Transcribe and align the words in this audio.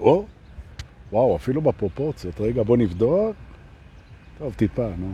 או, 0.00 0.24
וואו, 1.12 1.36
אפילו 1.36 1.60
בפרופורציות. 1.60 2.40
רגע, 2.40 2.62
בוא 2.62 2.76
נבדוק. 2.76 3.36
טוב, 4.38 4.54
טיפה, 4.54 4.88
נו. 4.98 5.12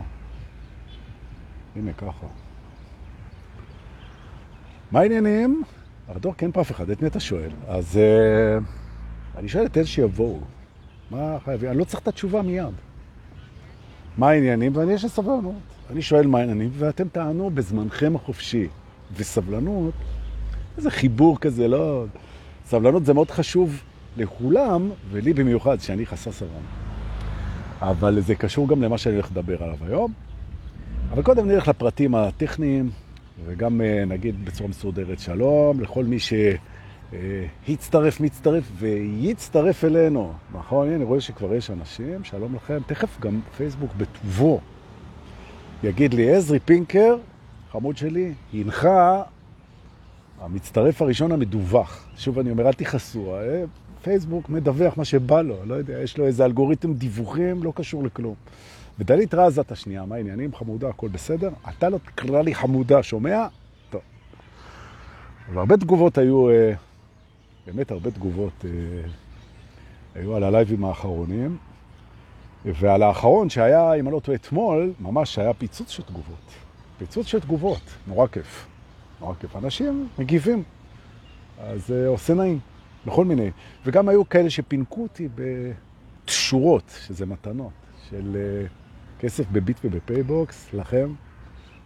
הנה, 1.75 1.93
ככה. 1.93 2.27
מה 4.91 4.99
העניינים? 4.99 5.63
הרדור 6.07 6.33
כן 6.37 6.51
פה 6.51 6.61
אף 6.61 6.71
אחד, 6.71 6.89
את 6.89 7.01
מי 7.01 7.07
אתה 7.07 7.19
שואל? 7.19 7.49
אז 7.67 7.99
uh, 7.99 9.37
אני 9.37 9.49
שואל 9.49 9.65
את 9.65 9.77
אלה 9.77 9.85
שיבואו. 9.85 10.39
מה 11.11 11.37
חייבים? 11.45 11.69
אני 11.69 11.77
לא 11.77 11.83
צריך 11.83 12.03
את 12.03 12.07
התשובה 12.07 12.41
מיד. 12.41 12.73
מה 14.17 14.29
העניינים? 14.29 14.71
ואני 14.75 14.93
יש 14.93 15.03
לי 15.03 15.09
סבלנות. 15.09 15.55
אני 15.89 16.01
שואל 16.01 16.27
מה 16.27 16.39
העניינים, 16.39 16.69
ואתם 16.73 17.07
תענו 17.07 17.49
בזמנכם 17.49 18.15
החופשי. 18.15 18.67
וסבלנות, 19.15 19.93
איזה 20.77 20.91
חיבור 20.91 21.39
כזה, 21.39 21.67
לא... 21.67 22.05
סבלנות 22.65 23.05
זה 23.05 23.13
מאוד 23.13 23.31
חשוב 23.31 23.81
לכולם, 24.17 24.89
ולי 25.11 25.33
במיוחד, 25.33 25.79
שאני 25.79 26.05
חסר 26.05 26.31
סבלנות. 26.31 26.61
אבל 27.81 28.19
זה 28.19 28.35
קשור 28.35 28.67
גם 28.67 28.83
למה 28.83 28.97
שאני 28.97 29.15
הולך 29.15 29.31
לדבר 29.31 29.63
עליו 29.63 29.77
היום. 29.81 30.13
אבל 31.11 31.23
קודם 31.23 31.47
נלך 31.47 31.67
לפרטים 31.67 32.15
הטכניים, 32.15 32.89
וגם 33.45 33.81
אה, 33.81 34.05
נגיד 34.07 34.45
בצורה 34.45 34.69
מסודרת 34.69 35.19
שלום 35.19 35.81
לכל 35.81 36.05
מי 36.05 36.17
שהצטרף, 37.65 38.19
מצטרף 38.19 38.71
ויצטרף 38.75 39.83
אלינו. 39.83 40.33
נכון, 40.53 40.93
אני 40.93 41.03
רואה 41.03 41.21
שכבר 41.21 41.53
יש 41.53 41.71
אנשים, 41.71 42.23
שלום 42.23 42.55
לכם. 42.55 42.77
תכף 42.87 43.19
גם 43.19 43.39
פייסבוק 43.57 43.91
בטובו 43.97 44.59
יגיד 45.83 46.13
לי, 46.13 46.35
עזרי 46.35 46.59
פינקר, 46.59 47.17
חמוד 47.71 47.97
שלי, 47.97 48.33
הנחה 48.53 49.23
המצטרף 50.41 51.01
הראשון 51.01 51.31
המדווח. 51.31 52.07
שוב 52.17 52.39
אני 52.39 52.51
אומר, 52.51 52.67
אל 52.67 52.73
תכעסו, 52.73 53.35
אה, 53.35 53.63
פייסבוק 54.07 54.49
מדווח 54.49 54.97
מה 54.97 55.05
שבא 55.05 55.41
לו, 55.41 55.55
לא 55.65 55.75
יודע, 55.75 55.99
יש 55.99 56.17
לו 56.17 56.27
איזה 56.27 56.45
אלגוריתם 56.45 56.93
דיווחים, 56.93 57.63
לא 57.63 57.71
קשור 57.75 58.03
לכלום. 58.03 58.35
ודלית 58.99 59.33
רזת 59.33 59.71
השנייה, 59.71 60.05
מה 60.05 60.15
העניינים? 60.15 60.55
חמודה, 60.55 60.89
הכל 60.89 61.07
בסדר? 61.07 61.49
אתה 61.69 61.89
לא 61.89 61.97
תקרא 61.97 62.41
לי 62.41 62.55
חמודה, 62.55 63.03
שומע? 63.03 63.47
טוב. 63.89 64.01
אבל 65.49 65.57
הרבה 65.57 65.77
תגובות 65.77 66.17
היו, 66.17 66.49
אה, 66.49 66.73
באמת 67.65 67.91
הרבה 67.91 68.11
תגובות 68.11 68.65
אה, 68.65 68.69
היו 70.15 70.35
על 70.35 70.43
הלייבים 70.43 70.85
האחרונים, 70.85 71.57
ועל 72.65 73.03
האחרון 73.03 73.49
שהיה, 73.49 73.93
אם 73.93 74.07
אני 74.07 74.15
לא 74.15 74.19
טועה, 74.19 74.35
אתמול, 74.35 74.93
ממש 74.99 75.39
היה 75.39 75.53
פיצוץ 75.53 75.89
של 75.89 76.03
תגובות. 76.03 76.51
פיצוץ 76.97 77.27
של 77.27 77.39
תגובות, 77.39 77.81
נורא 78.07 78.27
כיף. 78.27 78.67
נורא 79.21 79.33
כיף. 79.39 79.55
אנשים 79.55 80.07
מגיבים, 80.19 80.63
אז 81.59 81.87
זה 81.87 82.07
עושה 82.07 82.33
נעים, 82.33 82.59
בכל 83.07 83.25
מיני. 83.25 83.51
וגם 83.85 84.09
היו 84.09 84.29
כאלה 84.29 84.49
שפינקו 84.49 85.01
אותי 85.01 85.27
בתשורות, 85.35 86.99
שזה 87.05 87.25
מתנות, 87.25 87.71
של 88.09 88.37
כסף 89.19 89.45
בביט 89.51 89.77
ובפייבוקס, 89.83 90.73
לכם. 90.73 91.13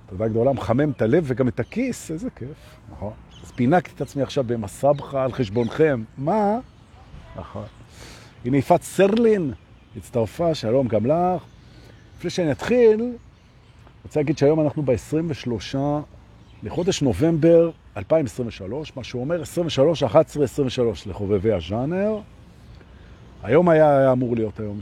תודה 0.09 0.27
גדולה, 0.27 0.53
מחמם 0.53 0.91
את 0.91 1.01
הלב 1.01 1.23
וגם 1.27 1.47
את 1.47 1.59
הכיס, 1.59 2.11
איזה 2.11 2.29
כיף, 2.29 2.79
נכון. 2.91 3.13
אז 3.43 3.51
פינקתי 3.51 3.91
את 3.95 4.01
עצמי 4.01 4.23
עכשיו 4.23 4.43
במסבחה 4.43 5.23
על 5.23 5.31
חשבונכם. 5.31 6.03
מה? 6.17 6.59
נכון. 7.35 7.65
הנה 8.45 8.57
יפעת 8.57 8.81
סרלין 8.81 9.53
הצטרפה, 9.97 10.55
שלום 10.55 10.87
גם 10.87 11.05
לך. 11.05 11.43
לפני 12.17 12.29
שאני 12.29 12.51
אתחיל, 12.51 13.13
רוצה 14.03 14.19
להגיד 14.19 14.37
שהיום 14.37 14.61
אנחנו 14.61 14.83
ב-23 14.83 15.77
לחודש 16.63 17.01
נובמבר 17.01 17.71
2023, 17.97 18.95
מה 18.95 19.03
שאומר 19.03 19.41
23, 19.41 20.03
11, 20.03 20.43
23 20.43 21.07
לחובבי 21.07 21.51
הז'אנר. 21.51 22.19
היום 23.43 23.69
היה, 23.69 23.97
היה 23.97 24.11
אמור 24.11 24.35
להיות 24.35 24.59
היום 24.59 24.79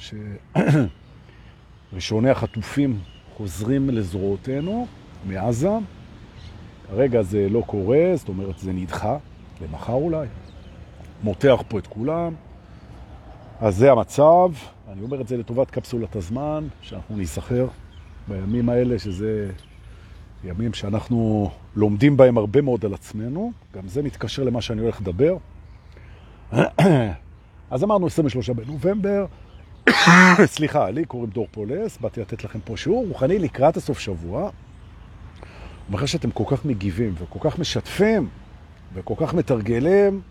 שראשוני 1.91 2.29
החטופים 2.35 2.99
חוזרים 3.37 3.89
לזרועותינו 3.89 4.87
מעזה. 5.25 5.69
כרגע 6.87 7.21
זה 7.21 7.47
לא 7.49 7.63
קורה, 7.65 8.11
זאת 8.15 8.27
אומרת 8.27 8.59
זה 8.59 8.71
נדחה, 8.73 9.17
למחר 9.61 9.93
אולי. 9.93 10.27
מותח 11.23 11.63
פה 11.67 11.79
את 11.79 11.87
כולם. 11.87 12.33
אז 13.61 13.75
זה 13.75 13.91
המצב. 13.91 14.51
אני 14.91 15.01
אומר 15.01 15.21
את 15.21 15.27
זה 15.27 15.37
לטובת 15.37 15.71
קפסולת 15.71 16.15
הזמן, 16.15 16.67
שאנחנו 16.81 17.17
ניסחר 17.17 17.67
בימים 18.27 18.69
האלה, 18.69 18.99
שזה 18.99 19.51
ימים 20.43 20.73
שאנחנו 20.73 21.49
לומדים 21.75 22.17
בהם 22.17 22.37
הרבה 22.37 22.61
מאוד 22.61 22.85
על 22.85 22.93
עצמנו. 22.93 23.51
גם 23.75 23.87
זה 23.87 24.01
מתקשר 24.01 24.43
למה 24.43 24.61
שאני 24.61 24.81
הולך 24.81 25.01
לדבר. 25.01 25.37
אז 27.71 27.83
אמרנו 27.83 28.07
23 28.07 28.49
בנובמבר, 28.49 29.25
סליחה, 30.45 30.89
לי 30.89 31.05
קוראים 31.05 31.29
דור 31.29 31.47
פולס, 31.51 31.97
באתי 31.97 32.21
לתת 32.21 32.43
לכם 32.43 32.59
פה 32.59 32.77
שיעור 32.77 33.07
רוחני 33.07 33.39
לקראת 33.39 33.77
הסוף 33.77 33.99
שבוע. 33.99 34.49
ואחרי 35.89 36.07
שאתם 36.07 36.31
כל 36.31 36.43
כך 36.47 36.65
מגיבים 36.65 37.13
וכל 37.17 37.49
כך 37.49 37.59
משתפים 37.59 38.29
וכל 38.93 39.13
כך 39.17 39.33
מתרגלים, 39.33 40.21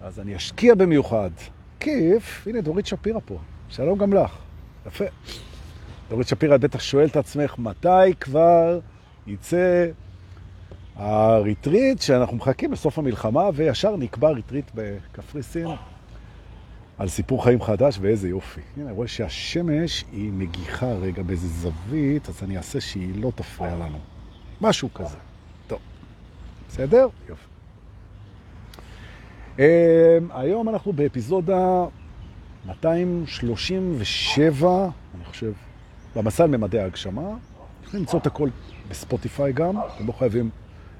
אז 0.00 0.20
אני 0.20 0.36
אשקיע 0.36 0.74
במיוחד. 0.74 1.30
כיף, 1.80 2.46
הנה 2.46 2.60
דורית 2.60 2.86
שפירה 2.86 3.20
פה. 3.20 3.38
שלום 3.68 3.98
גם 3.98 4.12
לך. 4.12 4.36
יפה. 4.86 5.04
דורית 6.08 6.28
שפירה, 6.28 6.58
בטח 6.58 6.80
שואל 6.80 7.06
את 7.06 7.16
עצמך, 7.16 7.54
מתי 7.58 8.14
כבר 8.20 8.80
יצא 9.26 9.86
הריטריט 10.96 12.00
שאנחנו 12.00 12.36
מחכים 12.36 12.70
בסוף 12.70 12.98
המלחמה, 12.98 13.44
וישר 13.54 13.96
נקבע 13.96 14.30
ריטריט 14.30 14.70
בקפריסין 14.74 15.68
על 16.98 17.08
סיפור 17.08 17.44
חיים 17.44 17.62
חדש, 17.62 17.98
ואיזה 18.00 18.28
יופי. 18.28 18.60
הנה, 18.76 18.86
אני 18.86 18.94
רואה 18.94 19.08
שהשמש 19.08 20.04
היא 20.12 20.32
מגיחה 20.32 20.92
רגע 20.92 21.22
באיזה 21.22 21.48
זווית, 21.48 22.28
אז 22.28 22.42
אני 22.42 22.56
אעשה 22.56 22.80
שהיא 22.80 23.22
לא 23.22 23.32
תפריע 23.34 23.74
לנו. 23.74 23.98
משהו 24.60 24.94
כזה. 24.94 25.16
בסדר? 26.68 27.08
יופי. 27.28 27.44
Um, 29.56 29.60
היום 30.30 30.68
אנחנו 30.68 30.92
באפיזודה 30.92 31.84
237, 32.66 34.88
אני 35.14 35.24
חושב, 35.24 35.52
במסע 36.16 36.46
לממדי 36.46 36.78
ההגשמה. 36.78 37.30
יכולים 37.84 38.02
למצוא 38.02 38.18
את 38.18 38.26
הכל 38.26 38.48
בספוטיפיי 38.88 39.52
גם, 39.52 39.76
אתם 39.96 40.06
לא 40.06 40.12
חייבים 40.12 40.50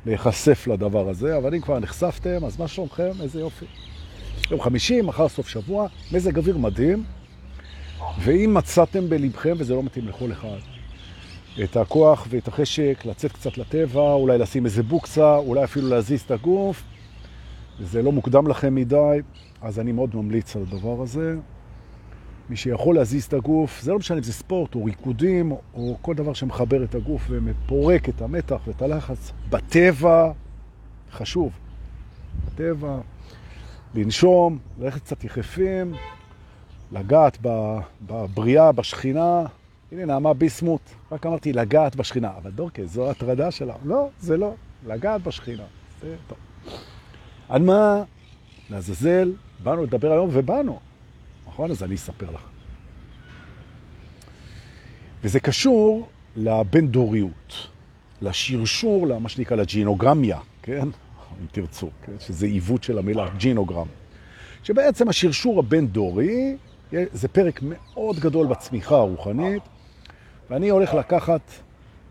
להיחשף 0.07 0.67
לדבר 0.67 1.09
הזה, 1.09 1.37
אבל 1.37 1.55
אם 1.55 1.61
כבר 1.61 1.79
נחשפתם, 1.79 2.45
אז 2.45 2.59
מה 2.59 2.69
שלומכם? 2.69 3.11
איזה 3.23 3.41
יופי. 3.41 3.65
יום 4.51 4.61
חמישי, 4.61 5.03
מחר 5.03 5.29
סוף 5.29 5.49
שבוע, 5.49 5.87
מזג 6.13 6.39
אוויר 6.39 6.59
מדהים, 6.59 7.05
ואם 8.21 8.55
מצאתם 8.55 9.09
בלבכם, 9.09 9.55
וזה 9.59 9.75
לא 9.75 9.83
מתאים 9.83 10.09
לכל 10.09 10.33
אחד, 10.33 10.59
את 11.65 11.77
הכוח 11.77 12.27
ואת 12.31 12.49
החשק 12.49 13.03
לצאת 13.05 13.33
קצת 13.33 13.59
לטבע, 13.59 14.13
אולי 14.13 14.39
לשים 14.39 14.65
איזה 14.65 14.83
בוקסה, 14.83 15.37
אולי 15.37 15.65
אפילו 15.65 15.89
להזיז 15.89 16.21
את 16.21 16.31
הגוף, 16.31 16.83
וזה 17.81 18.03
לא 18.03 18.13
מוקדם 18.13 18.49
לכם 18.49 18.75
מדי, 18.75 19.19
אז 19.63 19.81
אני 19.81 19.93
מאוד 19.93 20.17
ממליץ 20.17 20.57
על 20.57 20.63
הדבר 20.63 21.03
הזה. 21.03 21.37
מי 22.49 22.57
שיכול 22.57 22.95
להזיז 22.95 23.25
את 23.25 23.35
הגוף, 23.35 23.81
זה 23.83 23.93
לא 23.93 23.99
משנה 23.99 24.19
אם 24.19 24.23
זה 24.23 24.33
ספורט 24.33 24.75
או 24.75 24.85
ריקודים 24.85 25.53
או 25.75 25.97
כל 26.03 26.15
דבר 26.15 26.35
שמחבר 26.35 26.85
את 26.85 26.95
הגוף 26.95 27.23
ומפורק 27.29 28.09
את 28.09 28.23
המתח 28.23 28.61
ואת 28.67 28.83
הלחץ, 28.83 29.33
בטבע, 29.51 30.33
חשוב, 31.13 31.53
בטבע, 32.47 32.99
לנשום, 33.95 34.59
ללכת 34.79 35.01
קצת 35.01 35.25
יחפים, 35.25 35.95
לגעת 36.93 37.39
בבריאה, 38.07 38.73
בשכינה. 38.73 39.45
הנה 39.93 40.05
נעמה 40.05 40.35
ביסמוט, 40.35 40.81
רק 41.13 41.27
אמרתי 41.27 41.53
לגעת 41.53 41.97
בשכינה, 41.97 42.31
אבל 42.37 42.51
דורקה, 42.51 42.85
זו 42.85 43.11
הטרדה 43.11 43.51
שלה. 43.51 43.75
לא, 43.85 44.09
זה 44.21 44.37
לא, 44.37 44.55
לגעת 44.87 45.23
בשכינה. 45.23 45.65
זה 46.01 46.17
טוב. 46.27 46.39
על 47.49 47.63
מה? 47.63 48.03
לעזאזל, 48.71 49.33
באנו 49.63 49.83
לדבר 49.83 50.13
היום 50.13 50.29
ובאנו. 50.33 50.79
נכון? 51.55 51.71
אז 51.71 51.83
אני 51.83 51.95
אספר 51.95 52.31
לך. 52.31 52.41
וזה 55.25 55.41
קשור 55.41 56.09
לבין 56.37 56.89
דוריות, 56.89 57.69
לשרשור, 58.23 59.07
למה 59.07 59.29
שנקרא 59.29 59.57
לג'ינוגרמיה, 59.57 60.39
כן? 60.63 60.89
אם 61.41 61.47
תרצו, 61.53 61.91
כן? 62.03 62.13
שזה 62.21 62.47
עיוות 62.47 62.83
של 62.83 62.99
המילה 62.99 63.29
ג'ינוגרם. 63.39 63.87
שבעצם 64.63 65.09
השרשור 65.09 65.59
הבין 65.59 65.87
דורי 65.87 66.57
זה 67.13 67.29
פרק 67.29 67.61
מאוד 67.63 68.19
גדול 68.19 68.47
בצמיחה 68.47 68.97
הרוחנית, 68.97 69.63
ואני 70.51 70.69
הולך 70.69 70.95
לקחת 70.95 71.41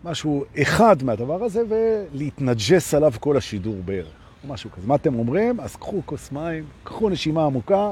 משהו 0.04 0.46
אחד 0.62 1.04
מהדבר 1.04 1.44
הזה 1.44 1.62
ולהתנג'ס 1.70 2.94
עליו 2.94 3.14
כל 3.20 3.38
השידור 3.38 3.76
בערך, 3.86 4.14
משהו 4.48 4.72
כזה. 4.72 4.88
מה 4.88 4.96
אתם 4.96 5.16
אומרים? 5.16 5.60
אז 5.60 5.76
קחו 5.76 6.02
כוס 6.06 6.32
מים, 6.32 6.64
קחו 6.84 7.10
נשימה 7.10 7.46
עמוקה. 7.46 7.92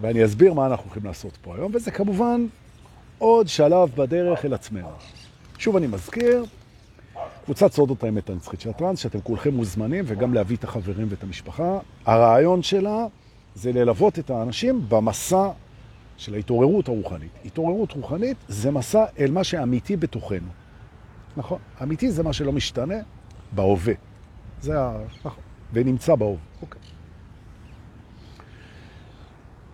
ואני 0.00 0.24
אסביר 0.24 0.52
מה 0.54 0.66
אנחנו 0.66 0.84
הולכים 0.84 1.04
לעשות 1.04 1.36
פה 1.42 1.56
היום, 1.56 1.72
וזה 1.74 1.90
כמובן 1.90 2.46
עוד 3.18 3.48
שלב 3.48 3.90
בדרך 3.96 4.44
אל 4.44 4.54
עצמנו. 4.54 4.88
שוב 5.58 5.76
אני 5.76 5.86
מזכיר, 5.86 6.44
קבוצת 7.44 7.72
סודות 7.72 8.04
האמת 8.04 8.30
הנצחית 8.30 8.60
של 8.60 8.70
הטרנס, 8.70 8.98
שאתם 8.98 9.20
כולכם 9.20 9.54
מוזמנים, 9.54 10.04
וגם 10.08 10.34
להביא 10.34 10.56
את 10.56 10.64
החברים 10.64 11.06
ואת 11.10 11.22
המשפחה. 11.22 11.78
הרעיון 12.06 12.62
שלה 12.62 13.06
זה 13.54 13.72
ללוות 13.72 14.18
את 14.18 14.30
האנשים 14.30 14.84
במסע 14.88 15.50
של 16.16 16.34
ההתעוררות 16.34 16.88
הרוחנית. 16.88 17.30
התעוררות 17.44 17.92
רוחנית 17.92 18.36
זה 18.48 18.70
מסע 18.70 19.04
אל 19.18 19.30
מה 19.30 19.44
שאמיתי 19.44 19.96
בתוכנו. 19.96 20.48
נכון, 21.36 21.58
אמיתי 21.82 22.10
זה 22.10 22.22
מה 22.22 22.32
שלא 22.32 22.52
משתנה 22.52 22.94
בהווה. 23.52 23.94
זה 24.60 24.80
ה... 24.80 24.98
נכון, 25.24 25.42
ונמצא 25.72 26.14
בהווה. 26.14 26.36
אוקיי. 26.62 26.80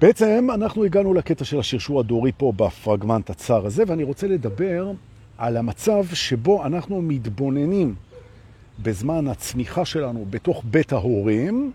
בעצם 0.01 0.49
אנחנו 0.55 0.85
הגענו 0.85 1.15
לקטע 1.15 1.45
של 1.45 1.59
השרשור 1.59 2.01
הדורי 2.01 2.33
פה 2.37 2.53
בפרגמנט 2.57 3.31
הצר 3.31 3.67
הזה, 3.67 3.85
ואני 3.87 4.03
רוצה 4.03 4.27
לדבר 4.27 4.93
על 5.39 5.57
המצב 5.57 6.05
שבו 6.13 6.67
אנחנו 6.67 7.03
מתבוננים 7.03 7.95
בזמן 8.83 9.29
הצמיחה 9.29 9.85
שלנו 9.85 10.27
בתוך 10.31 10.63
בית 10.71 10.93
ההורים, 10.93 11.73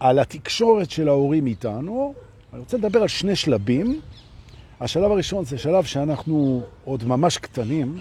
על 0.00 0.18
התקשורת 0.18 0.90
של 0.90 1.08
ההורים 1.08 1.46
איתנו. 1.46 2.14
אני 2.52 2.60
רוצה 2.60 2.76
לדבר 2.76 3.02
על 3.02 3.08
שני 3.08 3.36
שלבים. 3.36 4.00
השלב 4.80 5.10
הראשון 5.10 5.44
זה 5.44 5.58
שלב 5.58 5.84
שאנחנו 5.84 6.62
עוד 6.84 7.04
ממש 7.04 7.38
קטנים, 7.38 7.98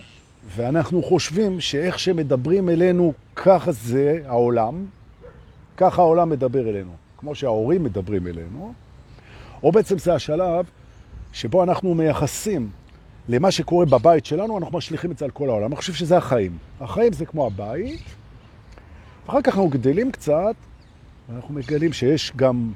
ואנחנו 0.55 1.03
חושבים 1.03 1.59
שאיך 1.59 1.99
שמדברים 1.99 2.69
אלינו, 2.69 3.13
ככה 3.35 3.71
זה 3.71 4.19
העולם, 4.25 4.85
ככה 5.77 6.01
העולם 6.01 6.29
מדבר 6.29 6.69
אלינו, 6.69 6.91
כמו 7.17 7.35
שההורים 7.35 7.83
מדברים 7.83 8.27
אלינו. 8.27 8.73
או 9.63 9.71
בעצם 9.71 9.97
זה 9.97 10.13
השלב 10.13 10.65
שבו 11.33 11.63
אנחנו 11.63 11.95
מייחסים 11.95 12.69
למה 13.29 13.51
שקורה 13.51 13.85
בבית 13.85 14.25
שלנו, 14.25 14.57
אנחנו 14.57 14.77
משליכים 14.77 15.11
את 15.11 15.17
זה 15.17 15.25
על 15.25 15.31
כל 15.31 15.49
העולם. 15.49 15.67
אני 15.67 15.75
חושב 15.75 15.93
שזה 15.93 16.17
החיים. 16.17 16.57
החיים 16.81 17.13
זה 17.13 17.25
כמו 17.25 17.47
הבית, 17.47 18.03
ואחר 19.25 19.41
כך 19.41 19.47
אנחנו 19.47 19.69
גדלים 19.69 20.11
קצת, 20.11 20.55
ואנחנו 21.29 21.53
מגלים 21.53 21.93
שיש 21.93 22.31
גם 22.35 22.71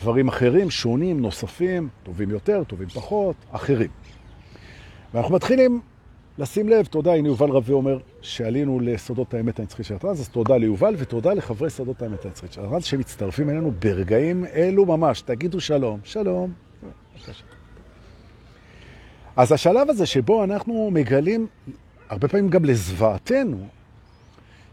דברים 0.00 0.28
אחרים, 0.28 0.70
שונים, 0.70 1.20
נוספים, 1.20 1.88
טובים 2.02 2.30
יותר, 2.30 2.64
טובים 2.64 2.88
פחות, 2.88 3.36
אחרים. 3.50 3.90
ואנחנו 5.14 5.34
מתחילים 5.34 5.80
לשים 6.38 6.68
לב, 6.68 6.86
תודה, 6.86 7.14
הנה 7.14 7.28
יובל 7.28 7.50
רבי 7.50 7.72
אומר 7.72 7.98
שעלינו 8.20 8.80
לסודות 8.80 9.34
האמת 9.34 9.58
הנצחית 9.60 9.86
של 9.86 9.94
הטרנס, 9.94 10.20
אז 10.20 10.28
תודה 10.28 10.56
ליובל 10.56 10.94
ותודה 10.98 11.34
לחברי 11.34 11.70
סודות 11.70 12.02
האמת 12.02 12.24
הנצחית 12.24 12.52
של 12.52 12.60
הטרנס 12.60 12.84
שמצטרפים 12.84 13.50
אלינו 13.50 13.70
ברגעים 13.78 14.44
אלו 14.44 14.86
ממש. 14.86 15.20
תגידו 15.20 15.60
שלום. 15.60 16.00
שלום. 16.04 16.52
אז 19.36 19.52
השלב 19.52 19.90
הזה 19.90 20.06
שבו 20.06 20.44
אנחנו 20.44 20.90
מגלים, 20.92 21.46
הרבה 22.08 22.28
פעמים 22.28 22.48
גם 22.48 22.64
לזוועתנו, 22.64 23.66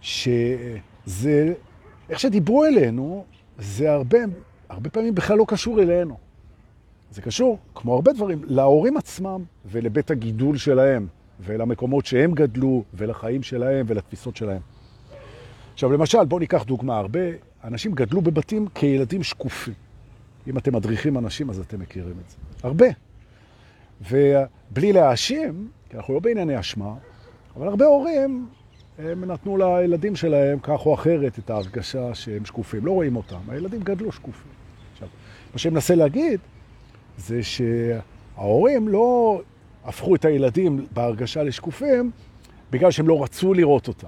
שזה, 0.01 1.53
איך 2.09 2.19
שדיברו 2.19 2.65
אלינו, 2.65 3.25
זה 3.59 3.91
הרבה, 3.91 4.19
הרבה 4.69 4.89
פעמים 4.89 5.15
בכלל 5.15 5.37
לא 5.37 5.45
קשור 5.47 5.81
אלינו. 5.81 6.17
זה 7.11 7.21
קשור, 7.21 7.57
כמו 7.75 7.95
הרבה 7.95 8.13
דברים, 8.13 8.41
להורים 8.43 8.97
עצמם 8.97 9.43
ולבית 9.65 10.11
הגידול 10.11 10.57
שלהם. 10.57 11.07
ולמקומות 11.45 12.05
שהם 12.05 12.31
גדלו, 12.31 12.83
ולחיים 12.93 13.43
שלהם 13.43 13.85
ולתפיסות 13.89 14.35
שלהם. 14.35 14.61
עכשיו, 15.73 15.91
למשל, 15.91 16.25
בואו 16.25 16.39
ניקח 16.39 16.63
דוגמה. 16.63 16.97
הרבה 16.97 17.19
אנשים 17.63 17.91
גדלו 17.91 18.21
בבתים 18.21 18.67
כילדים 18.75 19.23
שקופים. 19.23 19.73
אם 20.47 20.57
אתם 20.57 20.75
מדריכים 20.75 21.17
אנשים, 21.17 21.49
אז 21.49 21.59
אתם 21.59 21.79
מכירים 21.79 22.15
את 22.25 22.29
זה. 22.29 22.37
הרבה. 22.63 22.85
ובלי 24.01 24.93
להאשים, 24.93 25.67
כי 25.89 25.97
אנחנו 25.97 26.13
לא 26.13 26.19
בענייני 26.19 26.59
אשמה, 26.59 26.93
אבל 27.55 27.67
הרבה 27.67 27.85
הורים, 27.85 28.47
הם 28.99 29.25
נתנו 29.25 29.57
לילדים 29.57 30.15
שלהם 30.15 30.59
כך 30.59 30.85
או 30.85 30.93
אחרת 30.93 31.39
את 31.39 31.49
ההרגשה 31.49 32.15
שהם 32.15 32.45
שקופים. 32.45 32.85
לא 32.85 32.91
רואים 32.91 33.15
אותם. 33.15 33.39
הילדים 33.47 33.81
גדלו 33.81 34.11
שקופים. 34.11 34.51
עכשיו, 34.93 35.07
מה 35.53 35.59
שאני 35.59 35.73
מנסה 35.73 35.95
להגיד 35.95 36.39
זה 37.17 37.39
שההורים 37.43 38.87
לא 38.87 39.41
הפכו 39.85 40.15
את 40.15 40.25
הילדים 40.25 40.85
בהרגשה 40.93 41.43
לשקופים, 41.43 42.11
בגלל 42.71 42.91
שהם 42.91 43.07
לא 43.07 43.23
רצו 43.23 43.53
לראות 43.53 43.87
אותם. 43.87 44.07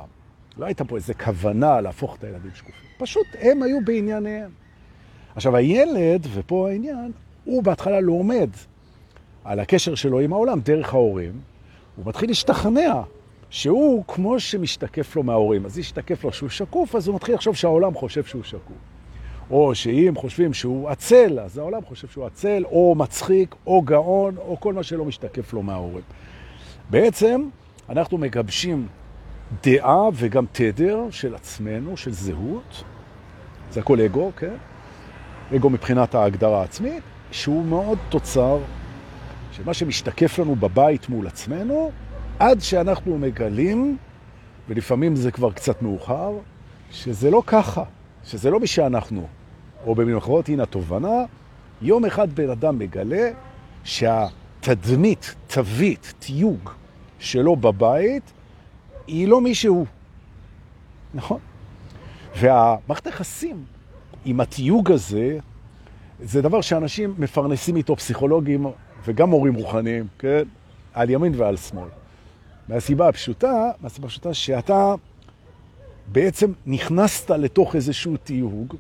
לא 0.58 0.66
הייתה 0.66 0.86
פה 0.86 0.96
איזו 0.96 1.14
כוונה 1.24 1.82
להפוך 1.82 2.16
את 2.16 2.24
הילדים 2.24 2.52
שקופים. 2.56 2.90
פשוט 2.98 3.28
הם 3.40 3.64
היו 3.64 3.78
בענייניהם. 3.86 4.50
עכשיו, 5.36 5.56
הילד, 5.56 6.28
ופה 6.34 6.70
העניין, 6.70 7.12
הוא 7.44 7.64
בהתחלה 7.64 8.00
לומד 8.00 8.50
על 9.44 9.60
הקשר 9.60 9.96
שלו 9.96 10.20
עם 10.20 10.34
העולם 10.34 10.60
דרך 10.60 10.94
ההורים, 10.94 11.34
הוא 11.96 12.06
מתחיל 12.06 12.30
להשתכנע 12.30 13.02
שהוא 13.50 14.04
כמו 14.08 14.40
שמשתקף 14.40 15.16
לו 15.16 15.24
מההורים. 15.24 15.66
אז 15.66 15.80
ישתקף 15.80 16.24
לו 16.24 16.34
שהוא 16.34 16.50
שקוף, 16.50 16.96
אז 16.96 17.08
הוא 17.08 17.16
מתחיל 17.16 17.36
לחשוב 17.36 17.56
שהעולם 17.56 17.94
חושב 17.94 18.24
שהוא 18.24 18.44
שקוף. 18.44 18.95
או 19.52 19.76
שאם 19.76 20.14
חושבים 20.16 20.54
שהוא 20.54 20.90
עצל, 20.90 21.40
אז 21.40 21.58
העולם 21.58 21.82
חושב 21.86 22.08
שהוא 22.08 22.26
עצל, 22.26 22.64
או 22.66 22.96
מצחיק, 22.98 23.56
או 23.68 23.82
גאון, 23.82 24.38
או 24.38 24.60
כל 24.60 24.74
מה 24.74 24.84
שלא 24.84 25.06
משתקף 25.06 25.54
לו 25.54 25.64
מההורים. 25.64 26.04
בעצם 26.90 27.50
אנחנו 27.90 28.18
מגבשים 28.18 28.88
דעה 29.64 30.10
וגם 30.14 30.46
תדר 30.52 31.00
של 31.12 31.36
עצמנו, 31.36 31.98
של 31.98 32.12
זהות, 32.12 32.84
זה 33.72 33.80
הכל 33.80 34.02
אגו, 34.02 34.32
כן? 34.38 34.56
אגו 35.56 35.70
מבחינת 35.70 36.16
ההגדרה 36.16 36.62
העצמית, 36.62 37.04
שהוא 37.32 37.66
מאוד 37.66 37.98
תוצר 38.10 38.58
של 39.52 39.64
מה 39.66 39.74
שמשתקף 39.74 40.40
לנו 40.40 40.56
בבית 40.56 41.10
מול 41.10 41.28
עצמנו, 41.28 41.92
עד 42.40 42.60
שאנחנו 42.62 43.18
מגלים, 43.18 43.98
ולפעמים 44.70 45.16
זה 45.16 45.32
כבר 45.32 45.52
קצת 45.52 45.82
מאוחר, 45.82 46.32
שזה 46.92 47.32
לא 47.32 47.44
ככה. 47.48 47.84
שזה 48.26 48.50
לא 48.52 48.60
מי 48.60 48.68
שאנחנו, 48.68 49.28
או 49.86 49.96
במילים 49.96 50.18
אחרות, 50.18 50.50
הנה 50.50 50.64
התובנה, 50.64 51.24
יום 51.82 52.06
אחד 52.06 52.34
בן 52.34 52.50
אדם 52.50 52.80
מגלה 52.80 53.30
שהתדמית, 53.84 55.36
תווית, 55.48 56.14
תיוג 56.20 56.70
שלו 57.20 57.56
בבית, 57.56 58.32
היא 59.08 59.28
לא 59.28 59.42
מי 59.42 59.56
שהוא. 59.56 59.86
נכון? 61.14 61.40
והמערכת 62.38 63.08
היחסים 63.08 63.64
עם 64.26 64.40
התיוג 64.40 64.92
הזה, 64.92 65.38
זה 66.24 66.42
דבר 66.42 66.62
שאנשים 66.62 67.16
מפרנסים 67.18 67.76
איתו 67.76 67.96
פסיכולוגים 67.96 68.66
וגם 69.06 69.30
מורים 69.30 69.54
רוחניים, 69.56 70.08
כן? 70.20 70.44
על 70.94 71.10
ימין 71.10 71.34
ועל 71.38 71.58
שמאל. 71.58 71.90
מהסיבה 72.68 73.10
הפשוטה, 73.10 73.72
מהסיבה 73.82 74.08
הפשוטה 74.08 74.34
שאתה 74.34 74.94
בעצם 76.08 76.52
נכנסת 76.66 77.30
לתוך 77.32 77.76
איזשהו 77.76 78.18
תיוג, 78.18 78.76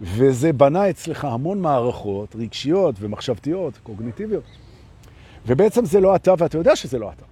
וזה 0.00 0.52
בנה 0.52 0.90
אצלך 0.90 1.24
המון 1.24 1.60
מערכות 1.60 2.36
רגשיות 2.38 2.94
ומחשבתיות, 3.00 3.78
קוגניטיביות. 3.82 4.44
ובעצם 5.46 5.84
זה 5.84 6.00
לא 6.00 6.16
אתה, 6.16 6.34
ואתה 6.38 6.58
יודע 6.58 6.76
שזה 6.76 6.98
לא 6.98 7.10
אתה. 7.16 7.24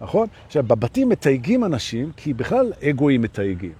נכון? 0.00 0.26
עכשיו, 0.46 0.62
בבתים 0.62 1.08
מתייגים 1.08 1.64
אנשים, 1.64 2.12
כי 2.16 2.34
בכלל 2.34 2.72
אגואים 2.82 3.22
מתייגים. 3.22 3.72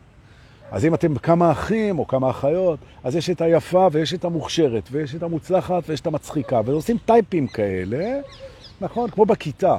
אז 0.70 0.84
אם 0.84 0.94
אתם 0.94 1.18
כמה 1.18 1.52
אחים 1.52 1.98
או 1.98 2.06
כמה 2.06 2.30
אחיות, 2.30 2.78
אז 3.04 3.16
יש 3.16 3.30
את 3.30 3.40
היפה 3.40 3.88
ויש 3.92 4.14
את 4.14 4.24
המוכשרת, 4.24 4.88
ויש 4.92 5.14
את 5.14 5.22
המוצלחת 5.22 5.82
ויש 5.88 6.00
את 6.00 6.06
המצחיקה, 6.06 6.60
ועושים 6.64 6.98
טייפים 7.06 7.46
כאלה, 7.46 8.20
נכון? 8.80 9.10
כמו 9.10 9.26
בכיתה. 9.26 9.78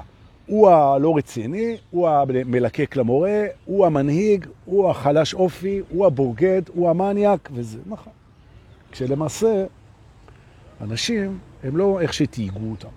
הוא 0.52 0.70
הלא 0.70 1.18
רציני, 1.18 1.78
הוא 1.92 2.10
המלקק 2.10 2.96
למורה, 2.96 3.46
הוא 3.66 3.86
המנהיג, 3.86 4.46
הוא 4.66 4.90
החלש 4.90 5.34
אופי, 5.34 5.82
הוא 5.90 6.06
הבוגד, 6.06 6.62
הוא 6.74 6.90
המניאק, 6.90 7.50
וזה 7.54 7.80
נכון. 7.86 8.14
כשלמעשה, 8.92 9.66
אנשים 10.82 11.40
הם 11.64 11.78
לא 11.78 12.02
איך 12.02 12.14
שתייגו 12.14 12.72
אותם. 12.72 12.88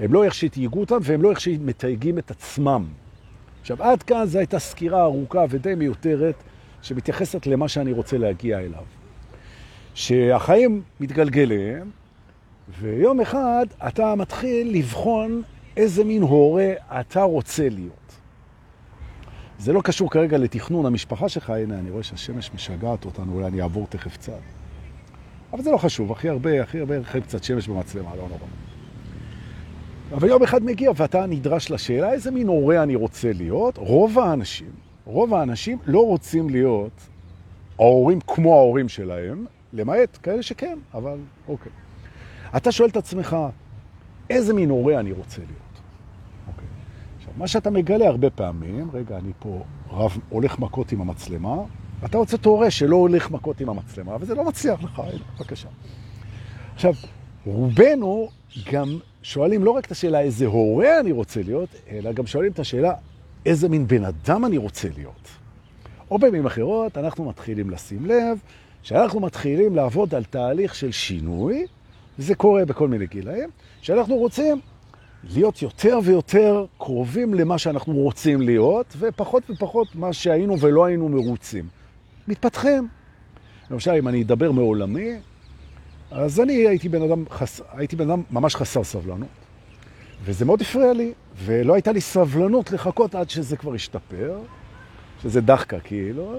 הם 0.00 0.12
לא 0.12 0.24
איך 0.24 0.34
שתייגו 0.34 0.80
אותם, 0.80 0.98
והם 1.02 1.22
לא 1.22 1.30
איך 1.30 1.40
שמתייגים 1.40 2.18
את 2.18 2.30
עצמם. 2.30 2.84
עכשיו, 3.60 3.82
עד 3.82 4.02
כאן 4.02 4.26
זו 4.26 4.38
הייתה 4.38 4.58
סקירה 4.58 5.02
ארוכה 5.02 5.44
ודי 5.50 5.74
מיותרת, 5.74 6.34
שמתייחסת 6.82 7.46
למה 7.46 7.68
שאני 7.68 7.92
רוצה 7.92 8.18
להגיע 8.18 8.58
אליו. 8.58 8.84
שהחיים 9.94 10.82
מתגלגלים, 11.00 11.90
ויום 12.80 13.20
אחד 13.20 13.66
אתה 13.86 14.14
מתחיל 14.14 14.76
לבחון 14.76 15.42
איזה 15.76 16.04
מין 16.04 16.22
הורה 16.22 16.72
אתה 17.00 17.22
רוצה 17.22 17.68
להיות. 17.68 18.06
זה 19.58 19.72
לא 19.72 19.80
קשור 19.80 20.10
כרגע 20.10 20.38
לתכנון 20.38 20.86
המשפחה 20.86 21.28
שלך, 21.28 21.50
הנה, 21.50 21.78
אני 21.78 21.90
רואה 21.90 22.02
שהשמש 22.02 22.50
משגעת 22.54 23.04
אותנו, 23.04 23.32
אולי 23.34 23.46
אני 23.46 23.62
אעבור 23.62 23.86
תכף 23.90 24.16
קצת. 24.16 24.32
אבל 25.52 25.62
זה 25.62 25.70
לא 25.70 25.76
חשוב, 25.76 26.12
הכי 26.12 26.28
הרבה, 26.28 26.62
הכי 26.62 26.80
הרבה 26.80 27.00
הכי 27.00 27.20
קצת 27.20 27.44
שמש 27.44 27.68
במצלמה, 27.68 28.16
לא 28.16 28.22
נורא. 28.28 28.40
אבל 30.12 30.28
יום 30.28 30.42
אחד 30.42 30.64
מגיע 30.64 30.90
ואתה 30.96 31.26
נדרש 31.26 31.70
לשאלה 31.70 32.12
איזה 32.12 32.30
מין 32.30 32.48
הורה 32.48 32.82
אני 32.82 32.94
רוצה 32.94 33.32
להיות. 33.32 33.78
רוב 33.78 34.18
האנשים, 34.18 34.70
רוב 35.04 35.34
האנשים 35.34 35.78
לא 35.86 36.06
רוצים 36.06 36.50
להיות 36.50 37.00
ההורים 37.78 38.20
כמו 38.20 38.56
ההורים 38.56 38.88
שלהם, 38.88 39.46
למעט 39.72 40.18
כאלה 40.22 40.42
שכן, 40.42 40.78
אבל 40.94 41.18
אוקיי. 41.48 41.72
אתה 42.56 42.72
שואל 42.72 42.88
את 42.88 42.96
עצמך, 42.96 43.36
איזה 44.30 44.54
מין 44.54 44.70
הורה 44.70 45.00
אני 45.00 45.12
רוצה 45.12 45.38
להיות? 45.40 45.65
מה 47.36 47.48
שאתה 47.48 47.70
מגלה 47.70 48.08
הרבה 48.08 48.30
פעמים, 48.30 48.90
רגע, 48.92 49.16
אני 49.16 49.32
פה 49.38 49.62
רב, 49.90 50.18
הולך 50.28 50.58
מכות 50.58 50.92
עם 50.92 51.00
המצלמה, 51.00 51.56
אתה 52.04 52.18
רוצה 52.18 52.36
תורה 52.38 52.70
שלא 52.70 52.96
הולך 52.96 53.30
מכות 53.30 53.60
עם 53.60 53.68
המצלמה, 53.68 54.16
וזה 54.20 54.34
לא 54.34 54.44
מצליח 54.44 54.82
לך, 54.82 54.98
הנה, 54.98 55.24
בבקשה. 55.38 55.68
עכשיו, 56.74 56.92
רובנו 57.46 58.28
גם 58.72 58.98
שואלים 59.22 59.64
לא 59.64 59.70
רק 59.70 59.86
את 59.86 59.90
השאלה 59.90 60.20
איזה 60.20 60.46
הורה 60.46 61.00
אני 61.00 61.12
רוצה 61.12 61.42
להיות, 61.42 61.68
אלא 61.90 62.12
גם 62.12 62.26
שואלים 62.26 62.52
את 62.52 62.58
השאלה 62.58 62.94
איזה 63.46 63.68
מין 63.68 63.86
בן 63.86 64.04
אדם 64.04 64.44
אני 64.44 64.58
רוצה 64.58 64.88
להיות. 64.96 65.28
או 66.10 66.18
במילים 66.18 66.46
אחרות, 66.46 66.98
אנחנו 66.98 67.24
מתחילים 67.24 67.70
לשים 67.70 68.06
לב 68.06 68.38
שאנחנו 68.82 69.20
מתחילים 69.20 69.76
לעבוד 69.76 70.14
על 70.14 70.24
תהליך 70.24 70.74
של 70.74 70.92
שינוי, 70.92 71.66
וזה 72.18 72.34
קורה 72.34 72.64
בכל 72.64 72.88
מיני 72.88 73.06
גילאים, 73.06 73.50
שאנחנו 73.82 74.16
רוצים 74.16 74.60
להיות 75.34 75.62
יותר 75.62 75.98
ויותר 76.04 76.64
קרובים 76.78 77.34
למה 77.34 77.58
שאנחנו 77.58 77.92
רוצים 77.92 78.40
להיות, 78.40 78.96
ופחות 78.98 79.50
ופחות 79.50 79.94
מה 79.94 80.12
שהיינו 80.12 80.60
ולא 80.60 80.84
היינו 80.84 81.08
מרוצים. 81.08 81.68
מתפתחים. 82.28 82.88
למשל, 83.70 83.90
אם 83.90 84.08
אני 84.08 84.22
אדבר 84.22 84.52
מעולמי, 84.52 85.10
אז 86.10 86.40
אני 86.40 86.52
הייתי 86.52 86.88
בן 86.88 87.02
אדם, 87.02 87.24
חס... 87.30 87.60
הייתי 87.72 87.96
בן 87.96 88.10
אדם 88.10 88.22
ממש 88.30 88.56
חסר 88.56 88.84
סבלנות, 88.84 89.28
וזה 90.24 90.44
מאוד 90.44 90.60
הפריע 90.60 90.92
לי, 90.92 91.12
ולא 91.44 91.74
הייתה 91.74 91.92
לי 91.92 92.00
סבלנות 92.00 92.70
לחכות 92.70 93.14
עד 93.14 93.30
שזה 93.30 93.56
כבר 93.56 93.74
ישתפר, 93.74 94.38
שזה 95.22 95.40
דחקה 95.40 95.80
כאילו. 95.80 96.34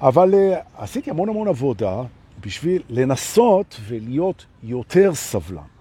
אבל 0.00 0.34
uh, 0.34 0.82
עשיתי 0.82 1.10
המון 1.10 1.28
המון 1.28 1.48
עבודה 1.48 2.02
בשביל 2.40 2.82
לנסות 2.88 3.80
ולהיות 3.88 4.46
יותר 4.62 5.14
סבלן. 5.14 5.79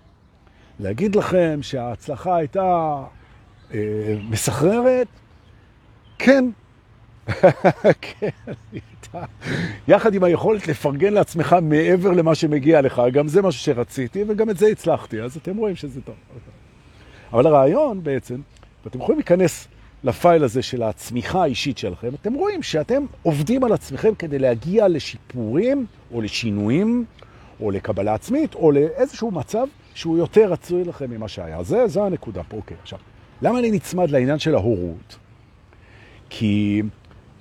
להגיד 0.79 1.15
לכם 1.15 1.59
שההצלחה 1.61 2.35
הייתה 2.35 2.95
uh, 3.71 3.73
מסחררת? 4.29 5.07
כן. 6.19 6.45
כן. 8.01 8.29
יחד 9.87 10.13
עם 10.13 10.23
היכולת 10.23 10.67
לפרגן 10.67 11.13
לעצמך 11.13 11.55
מעבר 11.61 12.11
למה 12.11 12.35
שמגיע 12.35 12.81
לך, 12.81 13.01
גם 13.13 13.27
זה 13.27 13.41
משהו 13.41 13.61
שרציתי 13.61 14.23
וגם 14.27 14.49
את 14.49 14.57
זה 14.57 14.67
הצלחתי, 14.67 15.21
אז 15.21 15.37
אתם 15.37 15.57
רואים 15.57 15.75
שזה 15.75 16.01
טוב. 16.01 16.15
אבל 17.33 17.47
הרעיון 17.47 18.03
בעצם, 18.03 18.41
ואתם 18.85 18.99
יכולים 18.99 19.17
להיכנס 19.17 19.67
לפייל 20.03 20.43
הזה 20.43 20.61
של 20.61 20.83
הצמיחה 20.83 21.43
האישית 21.43 21.77
שלכם, 21.77 22.09
אתם 22.21 22.33
רואים 22.33 22.63
שאתם 22.63 23.05
עובדים 23.23 23.63
על 23.63 23.73
עצמכם 23.73 24.15
כדי 24.15 24.39
להגיע 24.39 24.87
לשיפורים 24.87 25.85
או 26.11 26.21
לשינויים 26.21 27.05
או 27.61 27.71
לקבלה 27.71 28.13
עצמית 28.13 28.55
או 28.55 28.71
לאיזשהו 28.71 29.31
מצב 29.31 29.67
שהוא 29.99 30.17
יותר 30.17 30.51
רצוי 30.51 30.83
לכם 30.83 31.11
ממה 31.11 31.27
שהיה. 31.27 31.63
זה, 31.63 31.87
זה 31.87 32.03
הנקודה 32.03 32.43
פה. 32.43 32.57
אוקיי, 32.57 32.77
עכשיו, 32.81 32.99
למה 33.41 33.59
אני 33.59 33.71
נצמד 33.71 34.09
לעניין 34.09 34.39
של 34.39 34.55
ההורות? 34.55 35.17
כי 36.29 36.81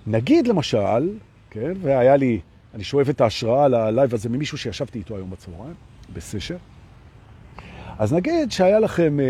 נגיד 0.07 0.47
למשל, 0.47 1.11
כן, 1.51 1.73
והיה 1.81 2.17
לי, 2.17 2.41
אני 2.75 2.85
שואב 2.85 3.09
את 3.09 3.21
ההשראה 3.21 3.69
ללייב 3.69 4.15
הזה 4.15 4.29
ממישהו 4.29 4.59
שישבתי 4.59 4.99
איתו 4.99 5.17
היום 5.17 5.31
בצהריים, 5.31 5.75
בסשר, 6.13 6.57
אז 7.99 8.13
נגיד 8.13 8.53
שהיה 8.53 8.81
לכם 8.81 9.21
אה, 9.21 9.25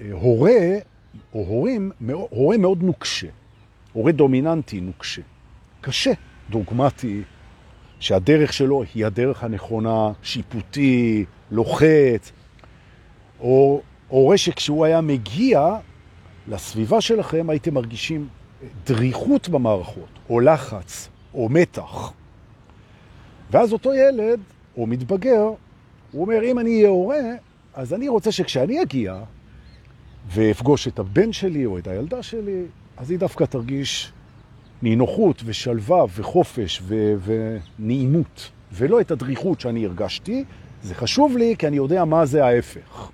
אה, 0.00 0.12
הורה 0.12 0.76
או 1.34 1.44
הורים, 1.46 1.90
הורה 2.08 2.56
מאוד 2.58 2.82
נוקשה, 2.82 3.28
הורה 3.92 4.12
דומיננטי 4.12 4.80
נוקשה, 4.80 5.22
קשה, 5.80 6.12
דוגמטי, 6.50 7.22
שהדרך 8.00 8.52
שלו 8.52 8.82
היא 8.94 9.06
הדרך 9.06 9.44
הנכונה, 9.44 10.12
שיפוטי, 10.22 11.24
לוחץ, 11.50 12.32
או 13.40 13.80
הורה 14.08 14.38
שכשהוא 14.38 14.84
היה 14.84 15.00
מגיע 15.00 15.76
לסביבה 16.48 17.00
שלכם 17.00 17.50
הייתם 17.50 17.74
מרגישים 17.74 18.28
דריכות 18.86 19.48
במערכות, 19.48 20.08
או 20.30 20.40
לחץ, 20.40 21.08
או 21.34 21.48
מתח. 21.48 22.12
ואז 23.50 23.72
אותו 23.72 23.94
ילד, 23.94 24.40
או 24.76 24.86
מתבגר, 24.86 25.50
הוא 26.12 26.22
אומר, 26.22 26.44
אם 26.44 26.58
אני 26.58 26.76
אהיה 26.76 26.88
הורה, 26.88 27.22
אז 27.74 27.94
אני 27.94 28.08
רוצה 28.08 28.32
שכשאני 28.32 28.82
אגיע 28.82 29.22
ואפגוש 30.28 30.88
את 30.88 30.98
הבן 30.98 31.32
שלי 31.32 31.66
או 31.66 31.78
את 31.78 31.86
הילדה 31.86 32.22
שלי, 32.22 32.62
אז 32.96 33.10
היא 33.10 33.18
דווקא 33.18 33.44
תרגיש 33.44 34.12
נינוחות 34.82 35.42
ושלווה 35.44 36.04
וחופש 36.16 36.80
ו- 36.82 37.14
ונעימות, 37.78 38.50
ולא 38.72 39.00
את 39.00 39.10
הדריכות 39.10 39.60
שאני 39.60 39.86
הרגשתי. 39.86 40.44
זה 40.82 40.94
חשוב 40.94 41.36
לי 41.36 41.54
כי 41.58 41.66
אני 41.66 41.76
יודע 41.76 42.04
מה 42.04 42.26
זה 42.26 42.44
ההפך. 42.44 43.10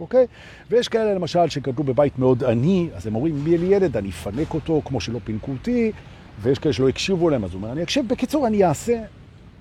אוקיי? 0.00 0.26
ויש 0.70 0.88
כאלה 0.88 1.14
למשל 1.14 1.48
שגדלו 1.48 1.84
בבית 1.84 2.18
מאוד 2.18 2.44
עני, 2.44 2.88
אז 2.94 3.06
הם 3.06 3.14
אומרים, 3.14 3.44
מי 3.44 3.58
לי 3.58 3.66
ילד, 3.66 3.96
אני 3.96 4.08
אפנק 4.08 4.54
אותו 4.54 4.82
כמו 4.84 5.00
שלא 5.00 5.20
פינקו 5.24 5.52
אותי, 5.52 5.92
ויש 6.40 6.58
כאלה 6.58 6.72
שלא 6.72 6.88
הקשיבו 6.88 7.30
להם, 7.30 7.44
אז 7.44 7.52
הוא 7.54 7.62
אומר, 7.62 7.72
אני 7.72 7.82
אקשיב. 7.82 8.08
בקיצור, 8.08 8.46
אני 8.46 8.64
אעשה 8.64 9.02